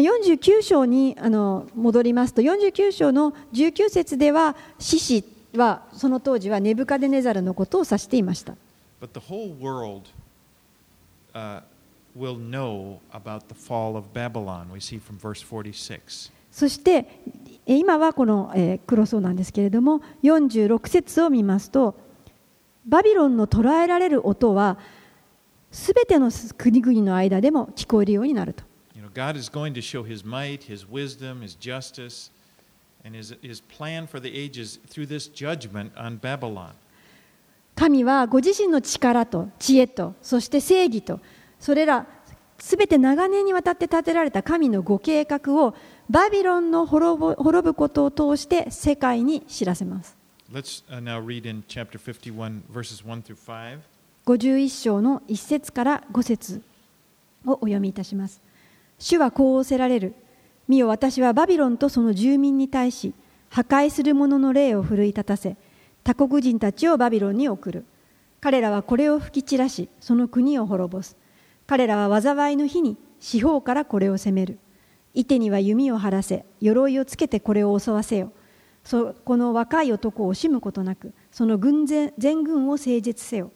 [0.01, 5.23] 49章にあの戻りますと、49章の19節では、獅子
[5.55, 8.55] はその当時はネブカデネザルのことを指していました。
[11.35, 11.61] Uh,
[12.15, 16.31] will know about the fall of Babylon, we see from verse 46.
[16.49, 17.05] そして
[17.65, 21.95] え今はこの、えークロス王なんですけれども46節を見ますと
[22.85, 24.77] バビロンの捉えられる音は
[25.69, 28.63] すべての国々の間でも聞こえるようになると
[28.95, 32.31] You know, God is going to show His might, His wisdom, His justice,
[33.03, 36.71] and His, His plan for the ages through this judgment on Babylon.
[37.75, 41.19] 神はご自身の力と知恵とそして正義と
[41.59, 42.07] それら
[42.57, 45.75] すべて長年にわたって立てられた神のご計画を
[46.09, 50.17] バビロンの滅ぼ滅ぶことを通して世界に知らせます
[50.51, 53.79] Let's uh, now read in chapter 51, verses 1 through 5.
[54.27, 56.61] 51章の1節から5節
[57.45, 58.41] をお読みいたします。
[58.99, 60.13] 主はこう仰せられる。
[60.67, 63.13] 見よ私はバビロンとその住民に対し
[63.49, 65.57] 破壊する者の霊を奮い立たせ
[66.05, 67.85] 他国人たちをバビロンに送る。
[68.39, 71.17] 彼らはこれを吹き散らしその国を滅ぼす。
[71.65, 74.59] 彼らは災いの日に四方からこれを攻める。
[75.15, 78.31] 射手には弓を張らせ鎧をつけてこれを襲わせよ。
[78.83, 83.51] そこの若い男を惜しむことなくその軍前全軍を整絶せよ。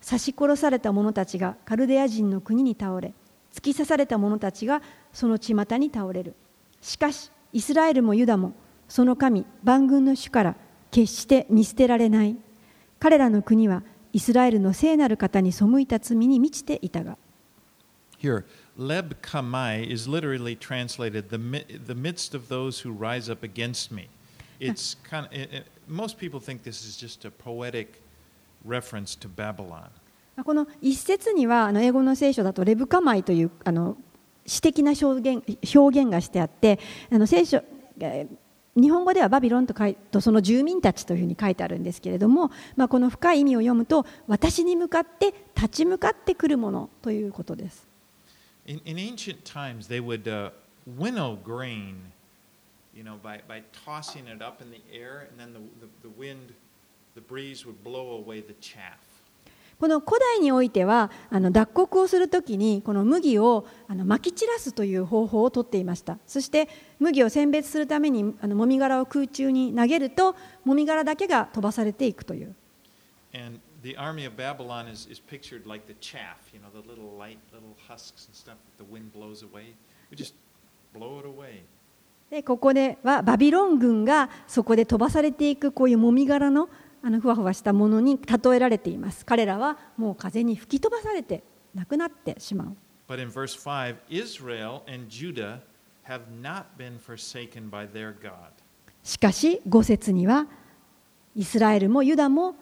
[0.00, 3.14] 刺し殺された者たちがカルデア人の国に倒れ
[3.52, 4.80] 突き刺された者たちが
[5.12, 6.36] その巷に倒れる
[6.80, 8.52] しかしイスラエルもユダも
[8.88, 10.56] その神万軍の主から
[10.90, 12.36] 決して見捨てられない
[12.98, 13.82] 彼らの国は
[14.12, 17.16] イスラエルの聖なる方に背いた罪に満ちていたが
[18.20, 18.44] Here,
[18.78, 21.38] Leb Kamai is literally translated the,
[21.86, 24.08] the midst of those who rise up against me.
[24.60, 28.02] It's kind of, it, it- most people think this is just a poetic
[28.64, 29.88] reference to Babylon.
[30.44, 33.96] この一節にはあの英語の聖書だとレブカマイというあの
[34.46, 35.42] 詩的な表現
[35.74, 36.78] 表現がしてあって
[37.10, 37.62] あの聖書
[38.00, 38.36] えー
[38.80, 47.88] 日本語ではバビロンと書いとその住民たちというふうに書いてあるんですけれども、まあ、この深い意味を読むと私に向かって立ち向かってくるものということです。
[48.66, 50.50] In, in ancient times, they would uh,
[50.98, 51.96] winnow grain,
[52.94, 56.10] you know, by, by tossing it up in the air, and then the, the, the
[56.16, 56.52] wind,
[57.14, 59.09] the breeze would blow away the chaff.
[59.80, 66.68] この古代においてはあの脱穀をするときにこの麦をあの撒き散らすという方法をとっていましたそして
[66.98, 72.54] 麦を選別するためにあのもみ殻を空中に投げるともみ殻だけが飛ばされていくという
[73.32, 77.16] And the army of Babylon is, is pictured like the chaff, you know, the little
[77.18, 79.74] light little husks and stuff that the wind blows away.
[80.10, 80.34] We just
[80.92, 81.62] blow it away.
[82.30, 86.68] でここではバビロン軍がそこで飛ばされていくこういうもみ殻の
[87.02, 91.42] あのふわふわしたものに例えられています彼らはもう風に吹き飛ばされて
[91.74, 92.76] なくなってしまう
[93.08, 95.60] But in verse 5, Israel and Judah
[96.04, 98.52] have not been forsaken by their God.
[99.02, 100.46] しかし5節には
[101.34, 102.54] イスラエルもユダも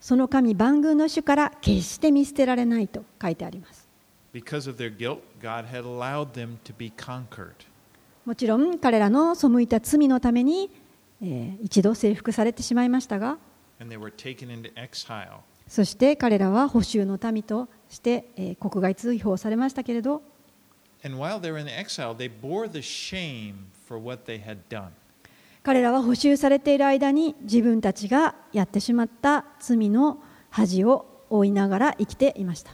[0.00, 3.88] その神万軍の主から決して見捨てられないと書いてあります
[4.32, 7.54] Because of their guilt, God had allowed them to be conquered.
[8.24, 10.70] もちろん彼らの背いた罪のために、
[11.22, 13.38] えー一度征服されてしまいましたが
[15.68, 20.22] そして彼らは補囚の民として国外通報されましたけれど。
[25.62, 30.18] 彼らは補修されている間に自分たちがやってしまった罪の
[30.50, 32.72] 恥を負いながら生きていました。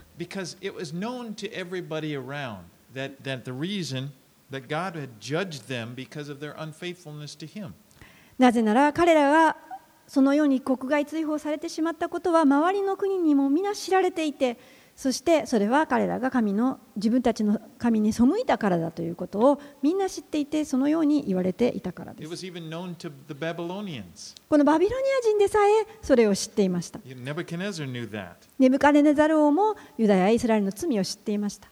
[8.37, 9.57] なぜなら彼らが
[10.07, 14.57] そのように国外追放されてしまったことは周りの国にも皆知られていて
[14.95, 22.35] そしてそれは彼らが神の自分たちの神に背いたからだということをみんな知っていてそのように言われていたからです.
[24.47, 26.99] このバビロニア人でさえそれを知っていました.
[28.57, 31.67] ネブカデネザル王もユダヤイスラエルの罪を知っていました.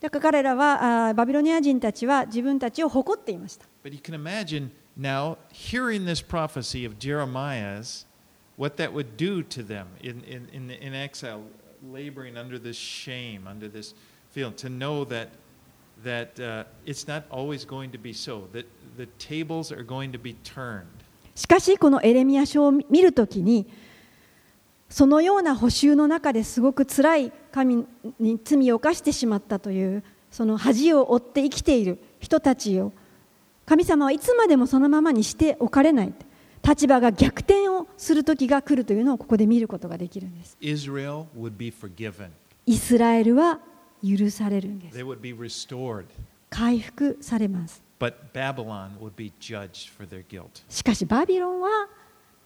[0.00, 8.05] だから彼らはバビロニア人たちは自分たちを誇っていました But you can imagine now hearing this prophecy of Jeremiah's,
[8.57, 11.43] what that would do to them in, in, in, in exile,
[11.89, 13.93] laboring under this shame, under this
[14.31, 15.29] feeling, to know that,
[16.03, 20.19] that uh, it's not always going to be so, that the tables are going to
[20.19, 20.87] be turned.
[21.35, 23.65] しかしこのエレミア書を見るときに
[24.89, 27.85] そのような補修の中ですごく辛い神
[28.19, 32.91] に罪を犯してしまったというその恥を負って生きている人たちを
[33.66, 36.12] 神様はいつまでもそのままにしておかれない
[36.66, 40.56] 立場が逆転をする時が来るというのをここで見ることができるんです
[42.66, 43.60] イスラエルは
[44.02, 44.96] 許されるんです
[46.50, 47.82] 回復されます.
[50.68, 51.88] しかしバビロンは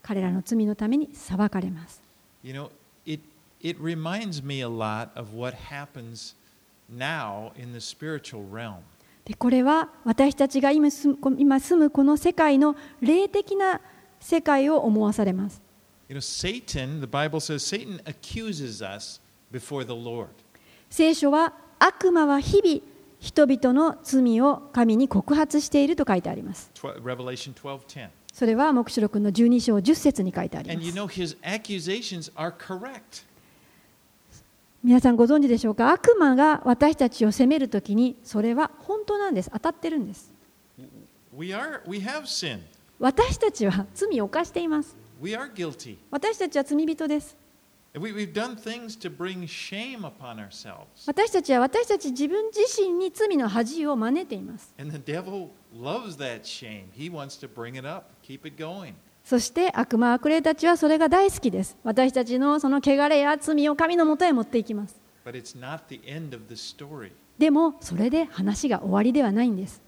[0.01, 2.01] 彼らの罪のために裁かれます
[2.43, 2.69] You know,
[3.05, 3.21] it,
[3.61, 6.35] it reminds me a lot of what happens
[6.89, 8.77] now in the spiritual realm.
[9.29, 13.79] でこれは私たちが今住む今住むこの世界の霊的な
[14.19, 15.61] 世界を思わされます
[16.09, 19.21] You know, Satan, the Bible says, Satan accuses us
[19.51, 20.29] before the Lord.
[20.89, 22.81] 聖書は悪魔は日々
[23.19, 28.09] 人々の罪を神に告発していると書いてあります Revelation 12:10.
[28.33, 33.28] それは黙示録の12章10節に書いてあり And ま you す know his accusations are correct.
[34.83, 35.91] 皆さんご存知でしょうか？
[35.91, 39.49] 悪魔が私たちを責めるときにそれは本当なんです。
[39.51, 40.31] 当たってるんです。
[41.35, 42.61] We are we have sinned.
[42.97, 44.95] 私たちは罪を犯しています.
[46.11, 47.35] 私たちは罪人です.
[51.07, 54.73] 私たちは私たち自分自身に罪の恥を招いています
[59.29, 61.77] そして悪魔悪霊たちはそれが大好きです。
[61.83, 64.99] 私たちのその汚れや罪を神のもとへ持っていきます。
[67.37, 69.83] でもそれで話が終わりではないんです。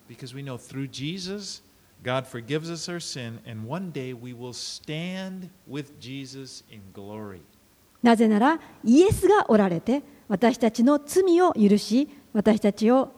[8.03, 13.11] なぜなら、イエスがおられて、私たちの罪を許し、私たちを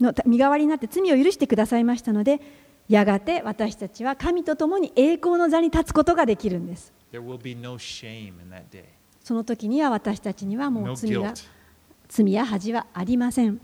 [0.00, 2.40] の身代わりになって罪を許してくださいましたので、
[2.88, 6.92] やがて私たちは神と共に栄光の座に立つことができるんです。
[9.22, 11.14] その時には私たちにはもう罪,
[12.08, 13.60] 罪や恥はありません。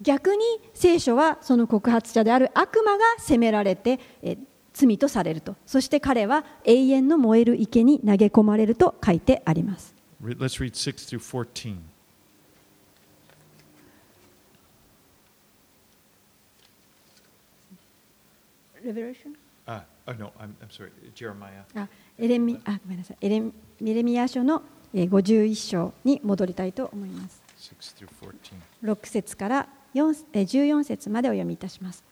[0.00, 4.00] 逆に聖書はその告発者である悪魔が責められて
[4.72, 11.76] 罪とされるとそして彼は永遠の燃える池に投げ込まれると書いてあります Let's read 6 through 14.
[19.66, 21.64] あ、あ no, I'm, I'm sorry, Jeremiah.
[21.74, 23.52] あエレミあごめんなさいエレミ
[23.84, 24.62] エレミヤ書の
[24.92, 28.08] えー51章に戻りたいと思います6 through
[28.82, 28.94] 14.
[28.96, 32.02] 6節から4えー14節までお読みいたします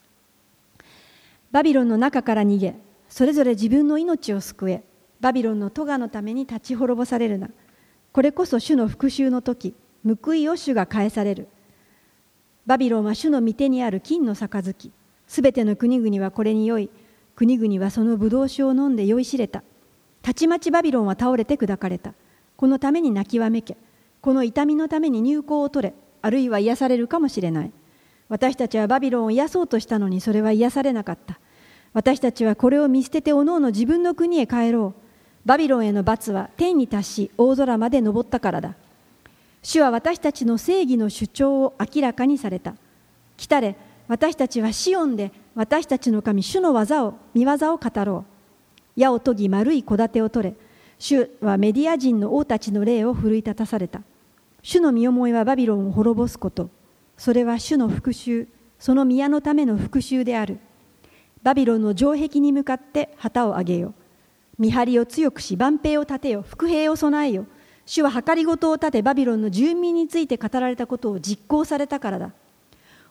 [1.51, 2.75] バビロンの中から逃げ
[3.09, 4.83] それぞれ自分の命を救え
[5.21, 7.49] バビロンの咎のために立ち滅ぼされるな。
[8.13, 9.75] これこそ主の復讐の時
[10.05, 11.49] 報いを主が返される。
[12.67, 14.93] バビロンは主の御手にある金の杯
[15.27, 16.91] すべての国々はこれに酔い
[17.35, 19.63] 国々はその葡萄酒を飲んで酔いしれた。
[20.23, 22.15] たちまちバビロンは倒れて砕かれた。
[22.57, 23.77] このために泣きわめけ。
[24.21, 27.73] この痛みのために入港を取れあるいは癒されるかもしれない。
[28.29, 31.39] 私たちはバビロンを癒そうとしたのにそれは癒されなかった。
[31.95, 35.01] 私たちはこれを見捨てておのおの自分の国へ帰ろう。
[35.47, 38.75] バビロンへの罰は天に達し大空まで登ったからだ。
[39.63, 42.75] 主は私たちの正義の主張を明らかにされた。
[43.37, 43.77] 来たれ
[44.09, 48.25] 私たちはシオンで私たちの神主の技を見業を語ろ
[48.97, 49.01] う。
[49.01, 50.55] 矢を研ぎ丸い戸建てを取れ。
[50.99, 54.03] 主はメディア人の王たちの霊を奮い立たされた。
[54.63, 56.69] 主の身思いはバビロンを滅ぼすこと。
[57.19, 58.47] それは主の復讐
[58.79, 60.59] その宮のための復讐である。
[61.43, 63.95] バビロンの城壁に向かって旗を上げよ。
[64.59, 66.43] 見張りを強くし万兵を立てよ。
[66.43, 67.47] 伏兵を備えよ。
[67.87, 72.33] 主は計りごとを立てバビロンの住民について語られたことを実行されたからだ。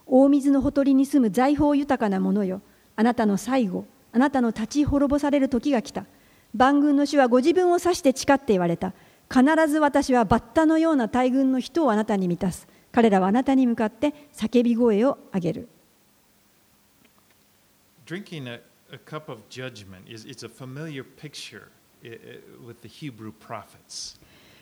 [0.06, 2.62] 大水のほとりに住む財宝豊かな者よ。
[2.96, 6.06] あなたの最後あなたの立ち滅ぼされる時が来た。
[6.54, 8.94] 万軍の主はご自分を指して誓って言われた。
[9.30, 12.70] 必ず私はバッタのような大軍の人をあなたに満たす。
[12.98, 15.68] 彼らはあなたに向かって叫び声を上げる。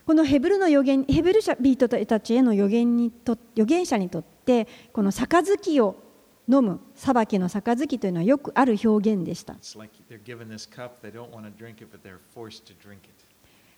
[0.06, 1.56] このヘブルの預言ヘブルシャ
[2.34, 5.96] への預言,にと預言者にとってこの杯を
[6.50, 9.56] 飲む裁きの杯というのはよくある表現でした。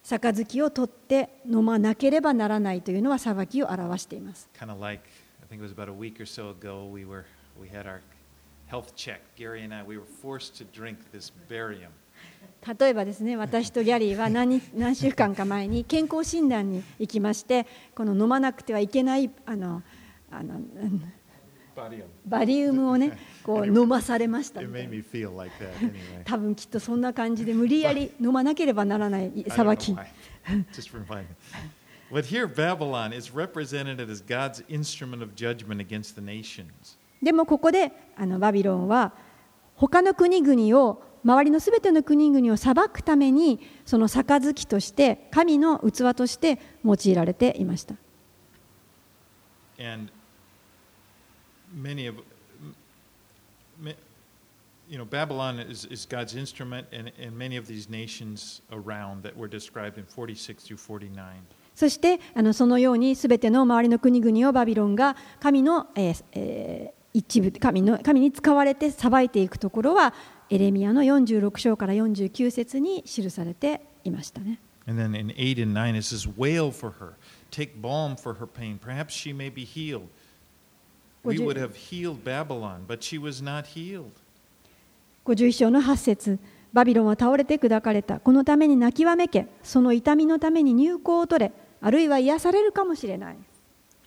[0.10, 4.50] 杯を取って飲まなければならないというのは裁きを表しています。
[12.80, 19.84] 例えばですね、私とギャリーは何, 何週間か前に健康診断に行きまして、この飲まなくてはいけないあの
[20.32, 20.60] あの
[22.26, 24.66] バリウムをね こう飲まされました,た。
[26.26, 29.96] 多分きっとそんな感じで無理やり飲まなければならない裁き。
[32.10, 39.14] But here, Babylon is represented as God's instrument kunigunio、さばでもここであのバビロンは
[39.76, 47.96] 他の国々を周りのすての国々を裁くためにその杯として神の器として用いられていました。
[51.78, 52.16] Many of,
[54.90, 59.36] you know, Babylon is, is God's instrument, and, and many of these nations around that
[59.38, 61.44] were described in 46 through 49.
[61.76, 70.14] そしてあのそのようにすべての周りの国々をバビロンが神の,、えーえー一部神の神に使われて裁いていくところは
[70.52, 74.60] エレミアの46章から49節に記されていましたね。
[74.88, 77.16] And then in 8 and 9, it says, Wail for her,
[77.52, 78.80] take balm for her pain.
[78.80, 80.08] Perhaps she may be healed.
[81.28, 84.12] We Would have healed Babylon, but she was not healed.
[85.26, 86.40] 51章の8節
[86.72, 88.20] バビロンは倒れて砕かれた。
[88.22, 91.52] このために泣きわめけ、その痛みのために入香を取れ、
[91.82, 93.38] あるいは癒されるかもしれない。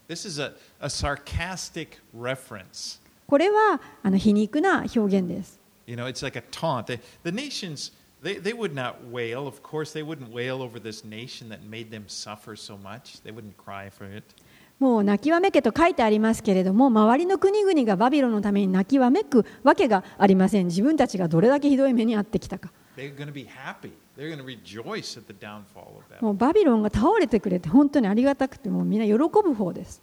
[0.08, 3.00] This is a, a sarcastic reference.
[3.26, 5.60] これはあの皮肉な表現です。
[5.86, 6.86] You know, it's like a taunt.
[6.86, 7.92] They, the nations,
[8.22, 9.46] they, they would not wail.
[9.46, 13.20] Of course, they wouldn't wail over this nation that made them suffer so much.
[13.22, 14.24] They wouldn't cry for it.
[14.80, 20.66] もう泣きわめけと書いてありますけれども、周りの国々がバビロンのために泣きわめくわけがありません。
[20.66, 22.72] 自分たちがどれだけひどい目に遭ってきたか。
[26.20, 30.02] もうバビロンが倒れてくれて本当にありがたくて、もうみんな喜ぶ方です。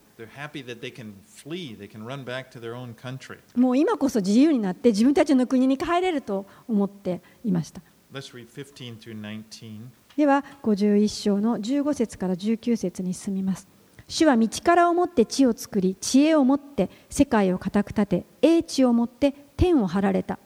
[3.56, 7.82] もう今こそ自由になって自分たちの国に帰れると思っていました。
[8.14, 9.80] Let's read 15 through 19.
[10.16, 13.68] では51章の15節から19節に進みます。
[14.08, 20.40] 主は道からをもって地を作り、知恵をもって世界を固く立て、英知をもって天を張られた。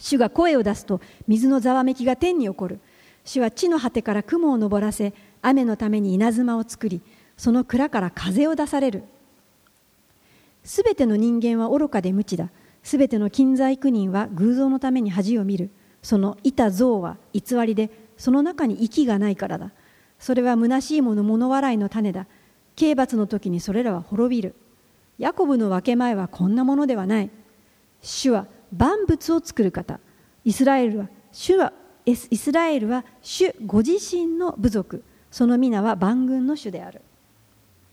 [0.00, 2.80] 主が声を出すと水のざわめきが天に起こる。
[3.24, 7.00] 主は地の果てから雲を昇らせ、雨のために稲妻を作り、
[7.36, 9.04] その蔵から風を出される。
[10.64, 12.50] すべての人間は愚かで無知だ。
[12.82, 15.70] すべての近在苦人は偶像のために恥を見る。
[16.02, 19.70] そのいた像は偽りで、その中に息がないからだ。
[20.18, 22.26] それは虚しいもの物笑いの種だ。
[22.78, 24.54] 刑罰の時にそれらは滅びる。
[25.18, 27.30] ヤコブの分け前はこんなものではない。
[28.00, 29.98] 主は万物を作る方。
[30.44, 31.72] イスラエルは主は
[32.06, 35.02] イスラエルは主ご自身の部族。
[35.28, 37.02] その皆は万軍の主である。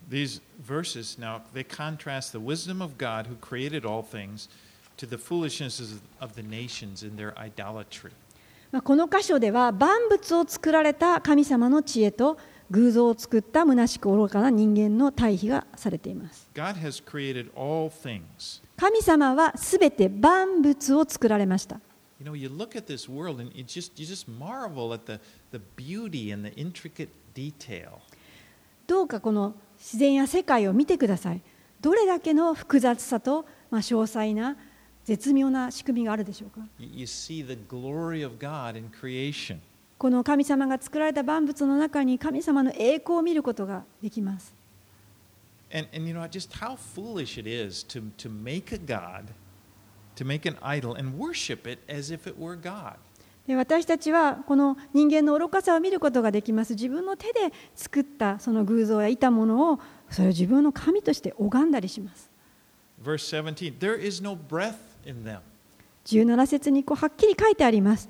[0.08, 4.48] These verses now they contrast the wisdom of God who created all things
[4.98, 8.12] to the foolishness of the nations in their idolatry.
[8.72, 12.38] まあこの箇所では万物を作られた神様の知恵と
[12.72, 16.50] 偶像を作った虚しく愚かな人間の対比がされています。
[18.78, 21.80] 神様はすべて万物を作られました。
[28.88, 31.42] どうかこの自然や世界を見てください。
[31.82, 34.56] どれだけの複雑さと、ま、詳細な
[35.04, 36.66] 絶妙な仕組みがあるでしょうか。
[39.98, 44.54] この神様が作られた万物の中に神様の栄光を見ることができます。
[53.48, 56.74] 私たちはこの人間の愚かさを見ることができます。
[56.74, 59.80] 自分の手で作ったその偶像やいたものを
[60.10, 62.32] それ自分の神として拝んだりします。
[66.06, 68.10] 17節にこうはっきり書いてあります。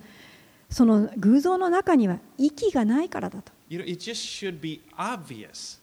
[0.69, 3.51] その偶像の中には息がないからだと。
[3.69, 5.79] You know, it just should be obvious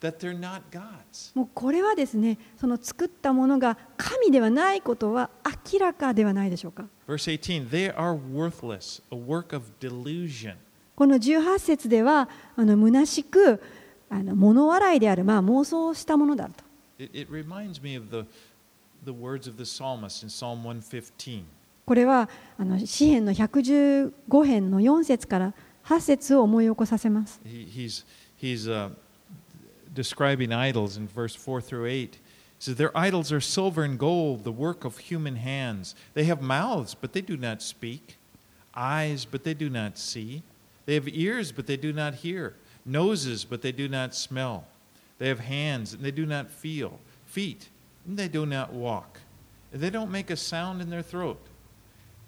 [0.00, 1.32] that they're not gods.
[1.34, 5.30] もうこれはですね、その作ったものが神ではないことは
[5.72, 6.86] 明らかではないでしょうか。
[7.08, 10.56] Verse 18 They are worthless, a work of delusion.
[10.96, 13.60] この18節では、あの虚しく
[14.10, 16.64] あの物笑いである、まあ、妄想したものだと。
[16.98, 18.24] It, it reminds me of the,
[19.04, 21.44] the words of the psalmist in Psalm 115.
[21.85, 25.53] これはあの詩篇の115編の4節から
[25.85, 27.41] 8節を思い起こさせます。
[27.43, 28.05] He, he's
[28.39, 28.91] he's uh,
[29.93, 32.19] describing idols in verse 4 through 8.
[32.59, 35.95] He says, Their idols are silver and gold, the work of human hands.
[36.13, 38.17] They have mouths, but they do not speak,
[38.75, 40.43] eyes, but they do not see.
[40.85, 42.55] They have ears, but they do not hear,
[42.85, 44.65] noses, but they do not smell.
[45.17, 47.69] They have hands, and they do not feel, feet,
[48.05, 49.19] and they do not walk.
[49.71, 51.39] And they don't make a sound in their throat.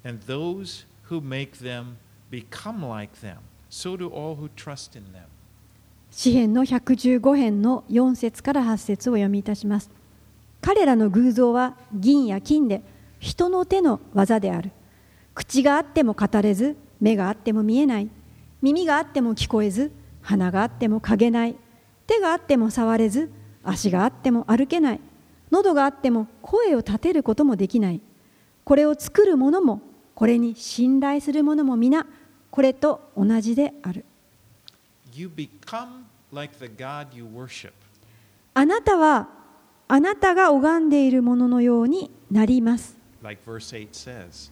[0.06, 1.96] And those who make them
[2.30, 3.38] become like them.
[3.68, 5.24] So do all who trust in them.
[6.10, 9.90] 詩篇の115編の4節から8節を読みいたします。
[10.60, 12.82] 彼らの偶像は銀や金で
[13.20, 14.72] 人の手の技である
[15.34, 18.08] 口があっても語れず目があっても見えない
[18.62, 19.92] 耳があっても聞こえず
[20.22, 21.56] 鼻があっても嗅げない
[22.06, 23.30] 手があっても触れず
[23.62, 25.00] 足があっても歩けない
[25.50, 28.00] 喉があっても声を立てることもできない
[28.64, 29.80] これを作る者も
[30.16, 32.06] これに信頼する者も皆
[32.50, 34.06] これと同じである
[35.12, 35.30] You
[36.32, 36.54] like
[37.14, 37.72] you.
[38.54, 39.28] あなたは
[39.88, 44.50] あなたが拝んでいるもののようになります like verse 8 says.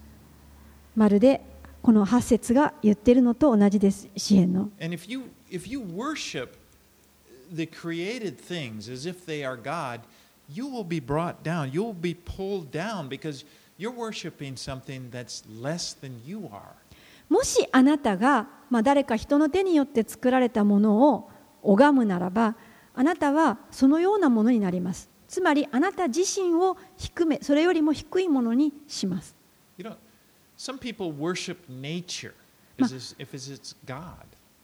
[0.95, 1.41] まるで
[1.83, 5.81] この8節が言っているのと同じです詩篇の if you if you
[7.51, 10.03] the created things as if they are God,
[10.49, 11.73] you will be brought down.
[11.73, 13.45] You will be pulled down because
[17.29, 21.31] もしあなたが、まあ、誰か人の手によって作られたものを
[21.63, 22.55] 拝むならば
[22.95, 25.11] あなたはそのようなものになります。
[25.27, 29.35] つまりあなた自身を低めそれよりも低いものにします。
[29.77, 29.91] You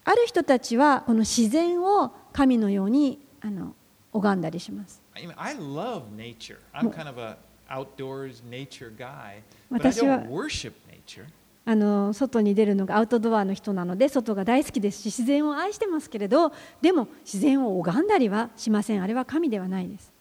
[0.04, 3.74] ある人たちはこの自然を神のようにあの
[4.12, 5.02] 拝んだりします。
[7.71, 9.43] outdoors nature guy,
[11.64, 20.12] あの外に出るのがアウトドアの人なので外が大好きですし自然を愛してますけれどでも自然を拝んだりはしませんあれは神ではないです。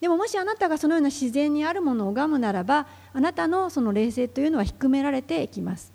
[0.00, 5.92] でももしあなたがそのような自然にあるものを拝むならばあなたのその冷静というのは低められていきます。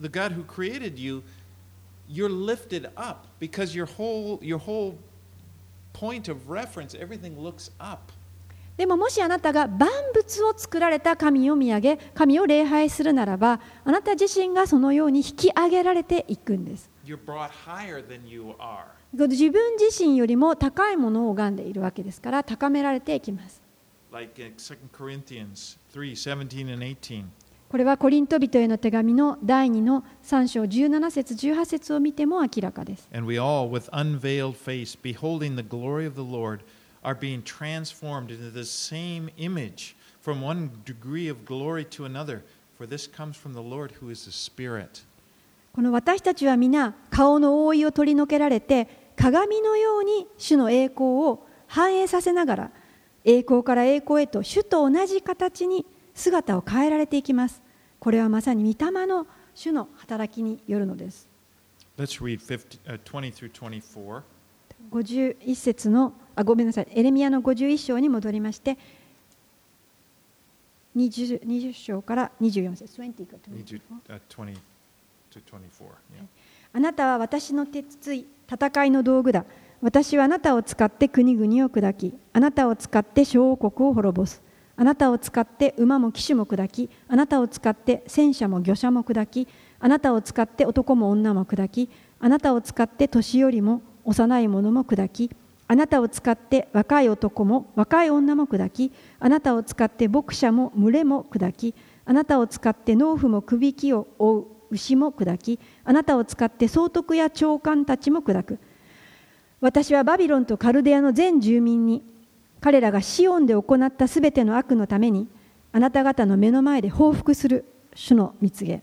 [0.00, 1.22] The God who created you,
[2.08, 4.96] you're lifted up because your whole your whole
[5.92, 8.12] point of reference, everything looks up.
[8.76, 16.88] でももしあなたが万物を作られた神を見上げ神を礼拝するならばあなた自身がそのように引き上げられていくんです.
[19.12, 23.60] 自分自身よりも高いものを拝んでいるわけですから高められていきます
[24.12, 24.40] Like
[27.70, 27.76] in 2 Corinthians 3, 17 and 18.
[27.76, 36.60] これはコリント人への手紙の第2の3章17節18節を見ても明らかです And we all, with unveiled face, beholding the glory of the Lord,
[37.02, 42.42] are being transformed into the same image from one degree of glory to another.
[42.78, 45.04] For this comes from the Lord who is the Spirit.
[45.74, 52.70] この私たちは皆顔の覆いを取り除けられて鏡のように主の栄光を反映させながら
[53.24, 55.84] 栄光から栄光へと主と同じ形に
[56.18, 57.62] 姿を変えられていきます
[57.98, 61.28] これはまさに御霊の主の働きによるのです
[61.98, 64.22] Let's read 50, uh, 20 through 24.
[64.92, 68.78] 51節のあごめんなさいエレミアの51章に戻りまして
[70.96, 74.56] 20, 20章から24節20か 20, uh, 20
[75.30, 75.84] to 24.
[76.14, 76.26] Yeah.
[76.72, 79.44] あなたは私の鉄槌、戦いの道具だ。
[79.80, 84.42] 私はあなたを使って国々を砕き、あなたを使って小王国を滅ぼす。
[84.80, 89.48] あなたを使って馬も騎手も砕き、あなたを使って戦車も魚車も砕き、
[89.80, 95.32] あなたを使って男も女も砕き、あなたを使って年寄りも幼い者も砕き、
[95.66, 101.74] あなたを使って若い男も若い女も砕き、あなたを使って牧者も群れも砕き、
[102.04, 108.60] あなたを使って農夫もくびきを追う牛も砕き、あなたを使って総督や長官たちも砕く。
[109.60, 112.04] 私はバビロンとカルデアの全住民に、
[112.60, 115.28] 彼らがシオンで行ったすべての悪のために、
[115.72, 118.82] あなた方の目の前で報復する主の蜜げ。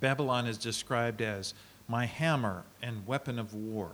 [0.00, 1.54] Babylon is described as
[1.88, 3.88] my hammer and weapon of war.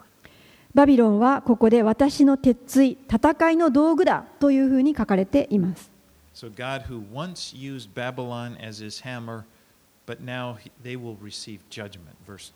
[0.74, 5.90] バビロンはここで私の鉄槌、戦いの道具だというふうに書かれています。
[6.34, 9.44] So God, who once used Babylon as his hammer,
[10.06, 12.16] but now he, they will receive judgment.
[12.26, 12.52] Verse,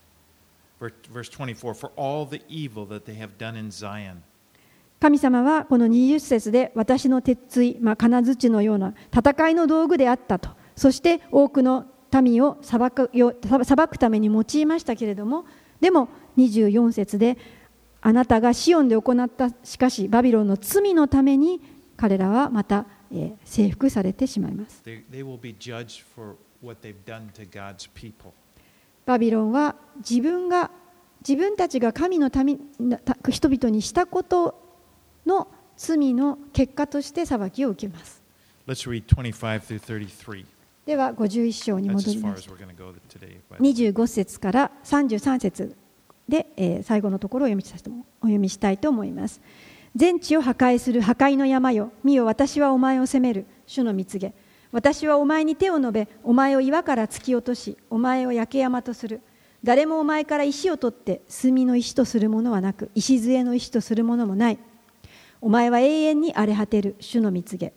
[0.80, 4.22] ver- verse 24 For all the evil that they have done in Zion.
[5.00, 11.86] 神様はこの20節で私の鉄槌、まあ、金槌のような戦いの道具であったとそして多くの
[12.22, 15.44] 民を裁くよ裁くために用いましたけれども
[15.80, 17.36] でも24節で
[18.00, 21.60] あなたがシオンで行ったしかしバビロンの罪のために
[21.96, 24.82] 彼らはまた、えー征服されてしまいます.
[29.06, 30.70] バビロンは自分が
[31.26, 32.58] 自分たちが神の民
[33.04, 34.65] た人々にしたこと
[35.26, 38.22] の罪の結果として裁きを受けます。
[38.66, 40.44] Let's read 25 through 33.
[40.86, 42.48] では51章に戻ります。
[42.48, 43.38] As we're going to go today.
[43.50, 45.76] But 25節から33節
[46.28, 49.40] で、えー最後のところをお読みしたいと思います。
[49.94, 51.92] 全地を破壊する破壊の山よ。
[52.04, 53.46] 見よ私はお前を責める。
[53.66, 54.32] 主の蜜げ。
[54.72, 59.20] 私はお前に手を述べお前を岩から突き落としお前を焼け山とする。
[59.64, 64.58] 誰もお前から石を取って炭の石とするものはなく礎の石とするものもない
[65.46, 66.96] お前は永遠に荒れ果てる。
[66.98, 67.72] 主の蜜げ。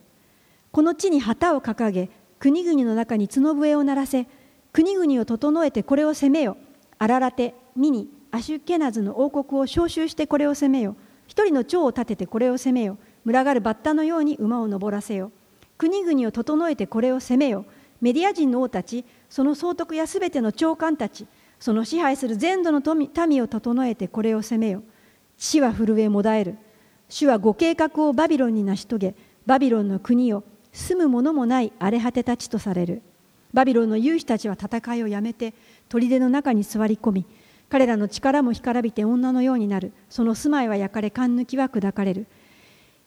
[0.72, 2.10] この地に旗を掲げ
[2.40, 4.26] 国々の中に角笛を鳴らせ。
[4.72, 6.56] 国々を整えてこれを攻めよ。
[6.98, 10.96] あららてミニアシュケナズの王国を召集してこれを攻めよ。
[11.28, 12.98] 一人の長を立ててこれを攻めよ。
[13.24, 15.30] 群がるバッタのように馬を登らせよ。
[15.78, 17.66] 国々を整えてこれを攻めよ。
[18.00, 21.28] メディア人の王たちその総督やすべての長官たち
[21.60, 22.82] その支配する全土の
[23.28, 24.82] 民を整えてこれを攻めよ。
[25.38, 26.58] 地は震えもだえる。
[27.10, 33.02] 主はご計画をバビロンに成し遂げバビロンの国を住む者もない荒れ果てたちとされる。
[33.52, 35.52] バビロンの勇士たちは戦いをやめて
[35.88, 37.26] 砦の中に座り込み
[37.68, 39.92] 彼らの力も干からびて女のようになる。
[40.08, 42.26] その住まいは焼かれ勘抜きは砕かれる。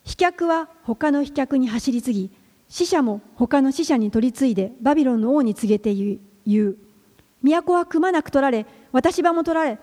[0.04, 2.32] 飛脚は他の飛脚に走り次ぎ
[2.68, 6.20] 死者も他の死者に取り次いでバビロンの王に告げて言
[6.68, 6.78] う。
[7.42, 9.80] 都はくまなく取られ私場も取られ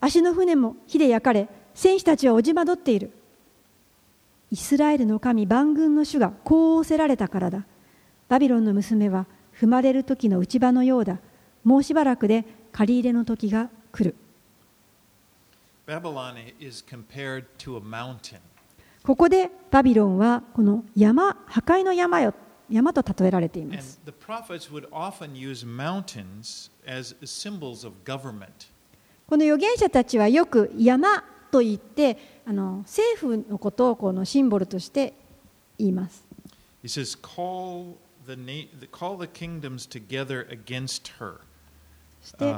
[0.00, 3.12] 足の船も火で焼かれ戦士たちはおじまどっている。
[4.50, 7.66] イスラエルの神万軍の主がこう仰せられたからだ。
[8.28, 9.26] バビロンの娘は
[9.58, 11.18] 踏まれる時の内場のようだ。
[11.64, 14.14] もうしばらくで借り入れの時が来る。
[19.02, 22.34] ここでバビロンはこの山破壊の山よ
[22.70, 23.98] 山と例えられています。
[29.26, 35.12] この預言者たちはよく山と言ってあの政府のことをこのシンボルとして
[35.76, 36.24] 言います。
[36.82, 37.96] He says, call
[38.26, 38.36] the,
[38.90, 41.40] call the kingdoms together against her.
[42.22, 42.56] そして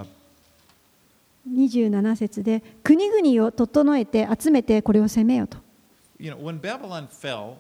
[1.53, 5.59] 27節で国々を整えて集めてこれを攻めようと。
[6.21, 7.57] You know, when Babylon fell,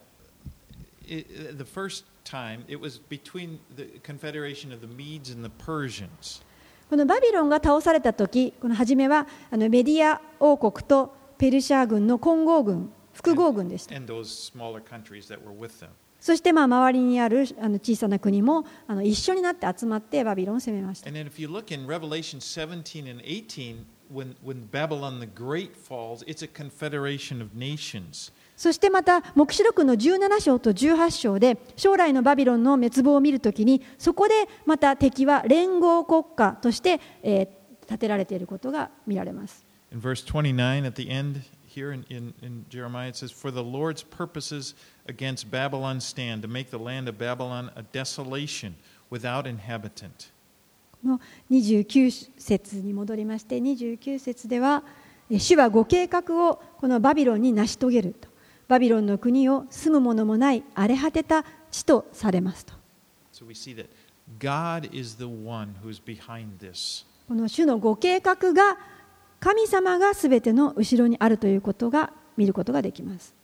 [1.09, 6.45] it, the first time it was between the confederation of the Medes and the Persians.
[6.89, 13.95] このバビロンが倒された時この初めはあのメディア王国とペルシャ軍の混合軍複合軍でした。
[16.21, 21.09] そしてまあ周りにあるあの小さな国もあの一緒になって集まってバビロンを攻めました。
[21.09, 26.23] And then if you look in Revelation 17 and 18, when, when Babylon the Great falls,
[26.27, 28.31] it's a confederation of nations.
[28.55, 34.35] そしてまた黙示録の17章と18章で将来のバビロンの滅亡を見るときにそこで
[34.67, 37.49] また敵は連合国家として、えー、
[37.87, 39.70] 立てられていることが見られます。
[39.92, 44.04] In verse 29 at the end here in, in, in Jeremiah it says, For the Lord's
[44.04, 44.74] purposes
[45.08, 48.76] against Babylon stand to make the land of Babylon a desolation
[49.10, 50.32] without inhabitant.
[51.04, 51.20] の
[51.52, 54.84] 29節に戻りまして29節では
[55.30, 58.28] 主はご計画をこのバビロンに成し遂げると
[58.68, 62.74] バビロンの国を住む者もない荒れ果てた地とされますと。
[67.28, 68.78] この主のご計画が
[69.41, 73.35] 神様がすべての後ろにあるということが見ることができます。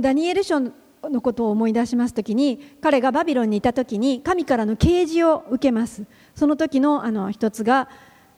[0.00, 7.88] ダニエルの書の中でのことを思い出しますときに彼がバビロンにいたときに神からの啓示を受けますその時のあの一つが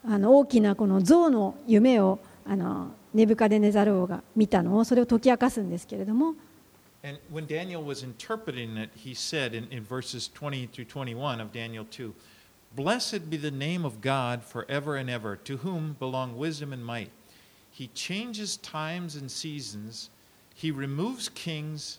[0.05, 6.35] あの大きなこの象の夢をあのネブカデネザル王が見たのをそれを解き明かすんですけれども
[7.03, 11.53] And when Daniel was interpreting it, he said in, in verses 20 through 21 of
[11.53, 12.12] Daniel 2,
[12.75, 17.11] Blessed be the name of God forever and ever, to whom belong wisdom and might.
[17.71, 20.11] He changes times and seasons,
[20.53, 21.99] he removes kings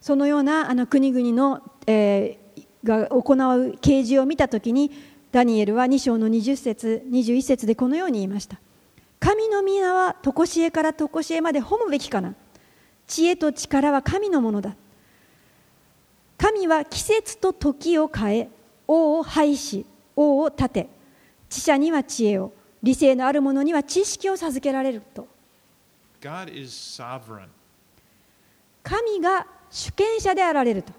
[0.00, 4.90] そのようなあの国々の、えー、が行う啓示を見たときに、
[5.32, 8.58] ダニエルは2章の20節21節でこのように言いました。
[9.18, 12.34] 神の皆は常しえから常しえまで褒むべきかな。
[13.06, 14.76] 知恵と力は神のものだ。
[16.40, 18.48] 神は季節と時を変え
[18.88, 19.84] 王を廃し
[20.16, 20.88] 王を立て
[21.50, 22.52] 知者には知恵を
[22.82, 25.28] 理性のある者には知識を授けられると
[28.82, 30.92] 神が主権者であられると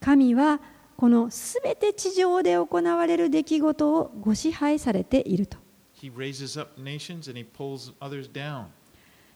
[0.00, 0.60] 神は
[0.96, 5.56] このすべて地上で行われる出来事をご支配されていると。
[5.94, 8.66] He raises up nations and he pulls others down.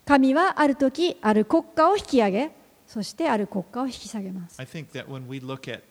[0.05, 2.51] 神はある時ある国家を引き上げ
[2.87, 4.61] そしてある国家を引き下げます。
[4.61, 5.83] I think that when we look at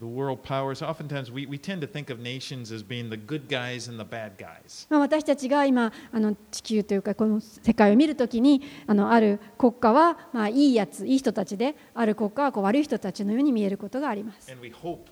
[0.00, 3.48] the world powers, oftentimes we, we tend to think of nations as being the good
[3.48, 4.86] guys and the bad guys.
[4.88, 14.50] まあ、私たちが今あの地球というかこの世界を見るときにあのある国家は、まあ、いいやついい人たちである国家はこう悪い人たちのように見えることがあります。
[14.50, 15.06] And we hope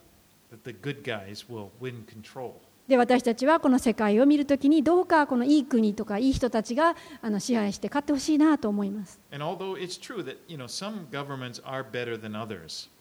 [0.53, 2.53] that the good guys will win control.
[2.89, 9.19] で私たちはこの世界を見るときにどうかこのいい国とかいい人たちがあの支配して勝ってほしいなと思います。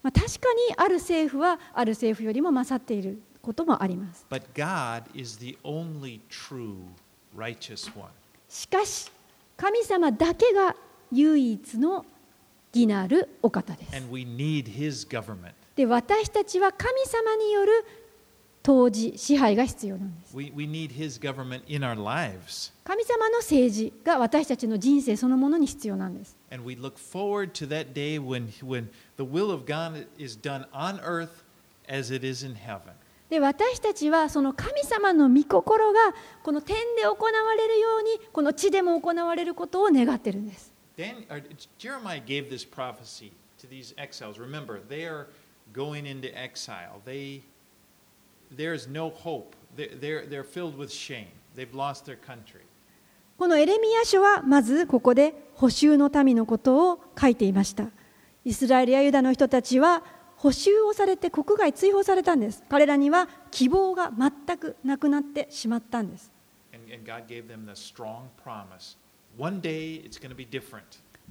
[0.02, 4.26] まあ確かにある政府はある政府よりも勝っていることもあります。
[8.50, 9.12] しかし、
[9.56, 10.76] 神様だけが
[11.12, 12.06] 唯一の
[12.74, 13.92] 義なるお方です。
[15.76, 17.86] で私たちは神様による
[18.66, 20.36] 統治支配が必要なんです。
[22.84, 26.36] 神様の政治が私たちの人生そのものに必要なんです。
[33.30, 36.00] で、私たちはその神様の御心が
[36.42, 40.74] この点で行われるように、この地でも行われることを願っているんです。
[44.40, 45.28] Remember, they are
[45.72, 47.00] going into exile.
[48.56, 49.56] There's no hope.
[49.76, 51.28] They're, they're, filled with shame.
[51.56, 52.62] They've lost their country.
[53.38, 57.88] このエレミヤ書はまずここで補修の民のことを書いていました。
[58.46, 60.04] イスラエルやユダの人たちは
[60.38, 62.64] 補修をされて国外追放されたんです。
[62.70, 66.32] 彼らには希望が全くなくなってしまったんです。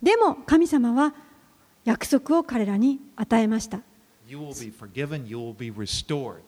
[0.03, 1.15] でも神様は
[1.85, 3.81] 約束を彼らに与えました。
[4.27, 5.27] You will be forgiven.
[5.27, 6.41] You will be restored.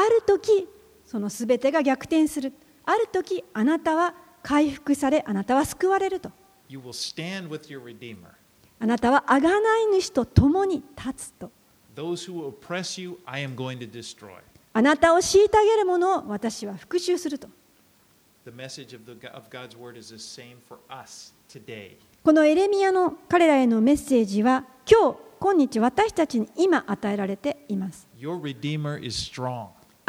[0.00, 0.66] ある時
[1.04, 2.52] その全てが逆転する。
[2.84, 6.30] ある時あなたは回復されあなたは救われると。
[8.78, 11.50] あなたは贖がない主と共に立つと。
[14.72, 17.48] あなたを虐げる者を私は復讐すると。
[22.22, 28.06] このエレミアの彼らへのメッセージは今日今日私たちに今与えられています。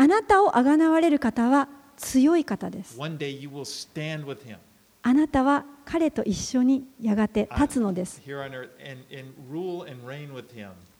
[0.01, 2.97] あなたをあがなわれる方は強い方です。
[5.03, 8.19] あなたは彼と一緒にやがて立つのです。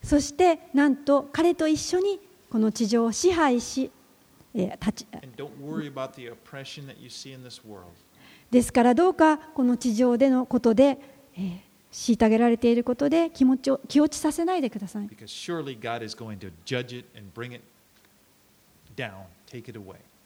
[0.04, 2.20] そしてなんと彼と一緒に
[2.52, 3.90] この地上を支配し、
[8.52, 11.00] ですからどうかこの地上でのことで、
[11.36, 15.08] え、虐げられていることで気持ちを気落ちさせないでください。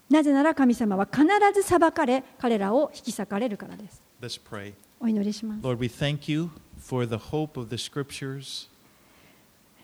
[0.09, 4.01] なぜなら神様は必ず裁かれ彼らを引き裂かれるからです。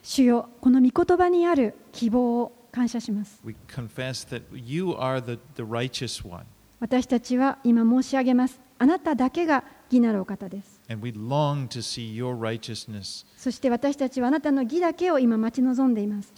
[0.03, 3.39] 主よこの御言葉にある希望を感謝します。
[6.79, 8.59] 私たちは今申し上げます。
[8.79, 10.79] あなただけが義なるお方です。
[13.38, 16.32] そして私たちはあなたの義だけを今待ち望んでいます。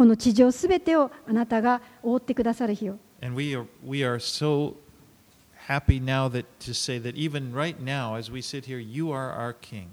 [0.00, 2.96] この地上すべてをあなたが覆ってくださる日を。
[3.20, 4.76] And we are, we are so
[5.68, 9.30] happy now that to say that even right now, as we sit here, you are
[9.30, 9.88] our King.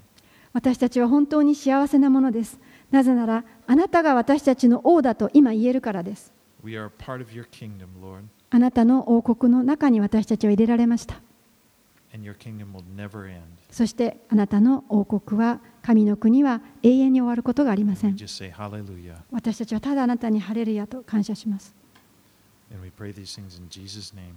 [0.54, 2.58] 私たちは本当に幸せなものです。
[2.90, 6.32] なぜならあなたが私たちの王だと今言えるからです。
[6.64, 11.20] We are part of your kingdom, Lord, あなたの王国の中に私たちは入れられました。
[12.14, 13.42] and your kingdom will never end.
[13.70, 18.16] そしてあなたの王国は神の国は永遠に終わることがありません。
[19.30, 21.74] 私たちはただあなたにハレルヤと感謝します。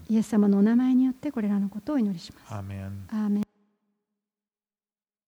[0.08, 2.54] イエス様のお名前によってこれらのことをお祈りします。
[3.10, 3.51] アーメン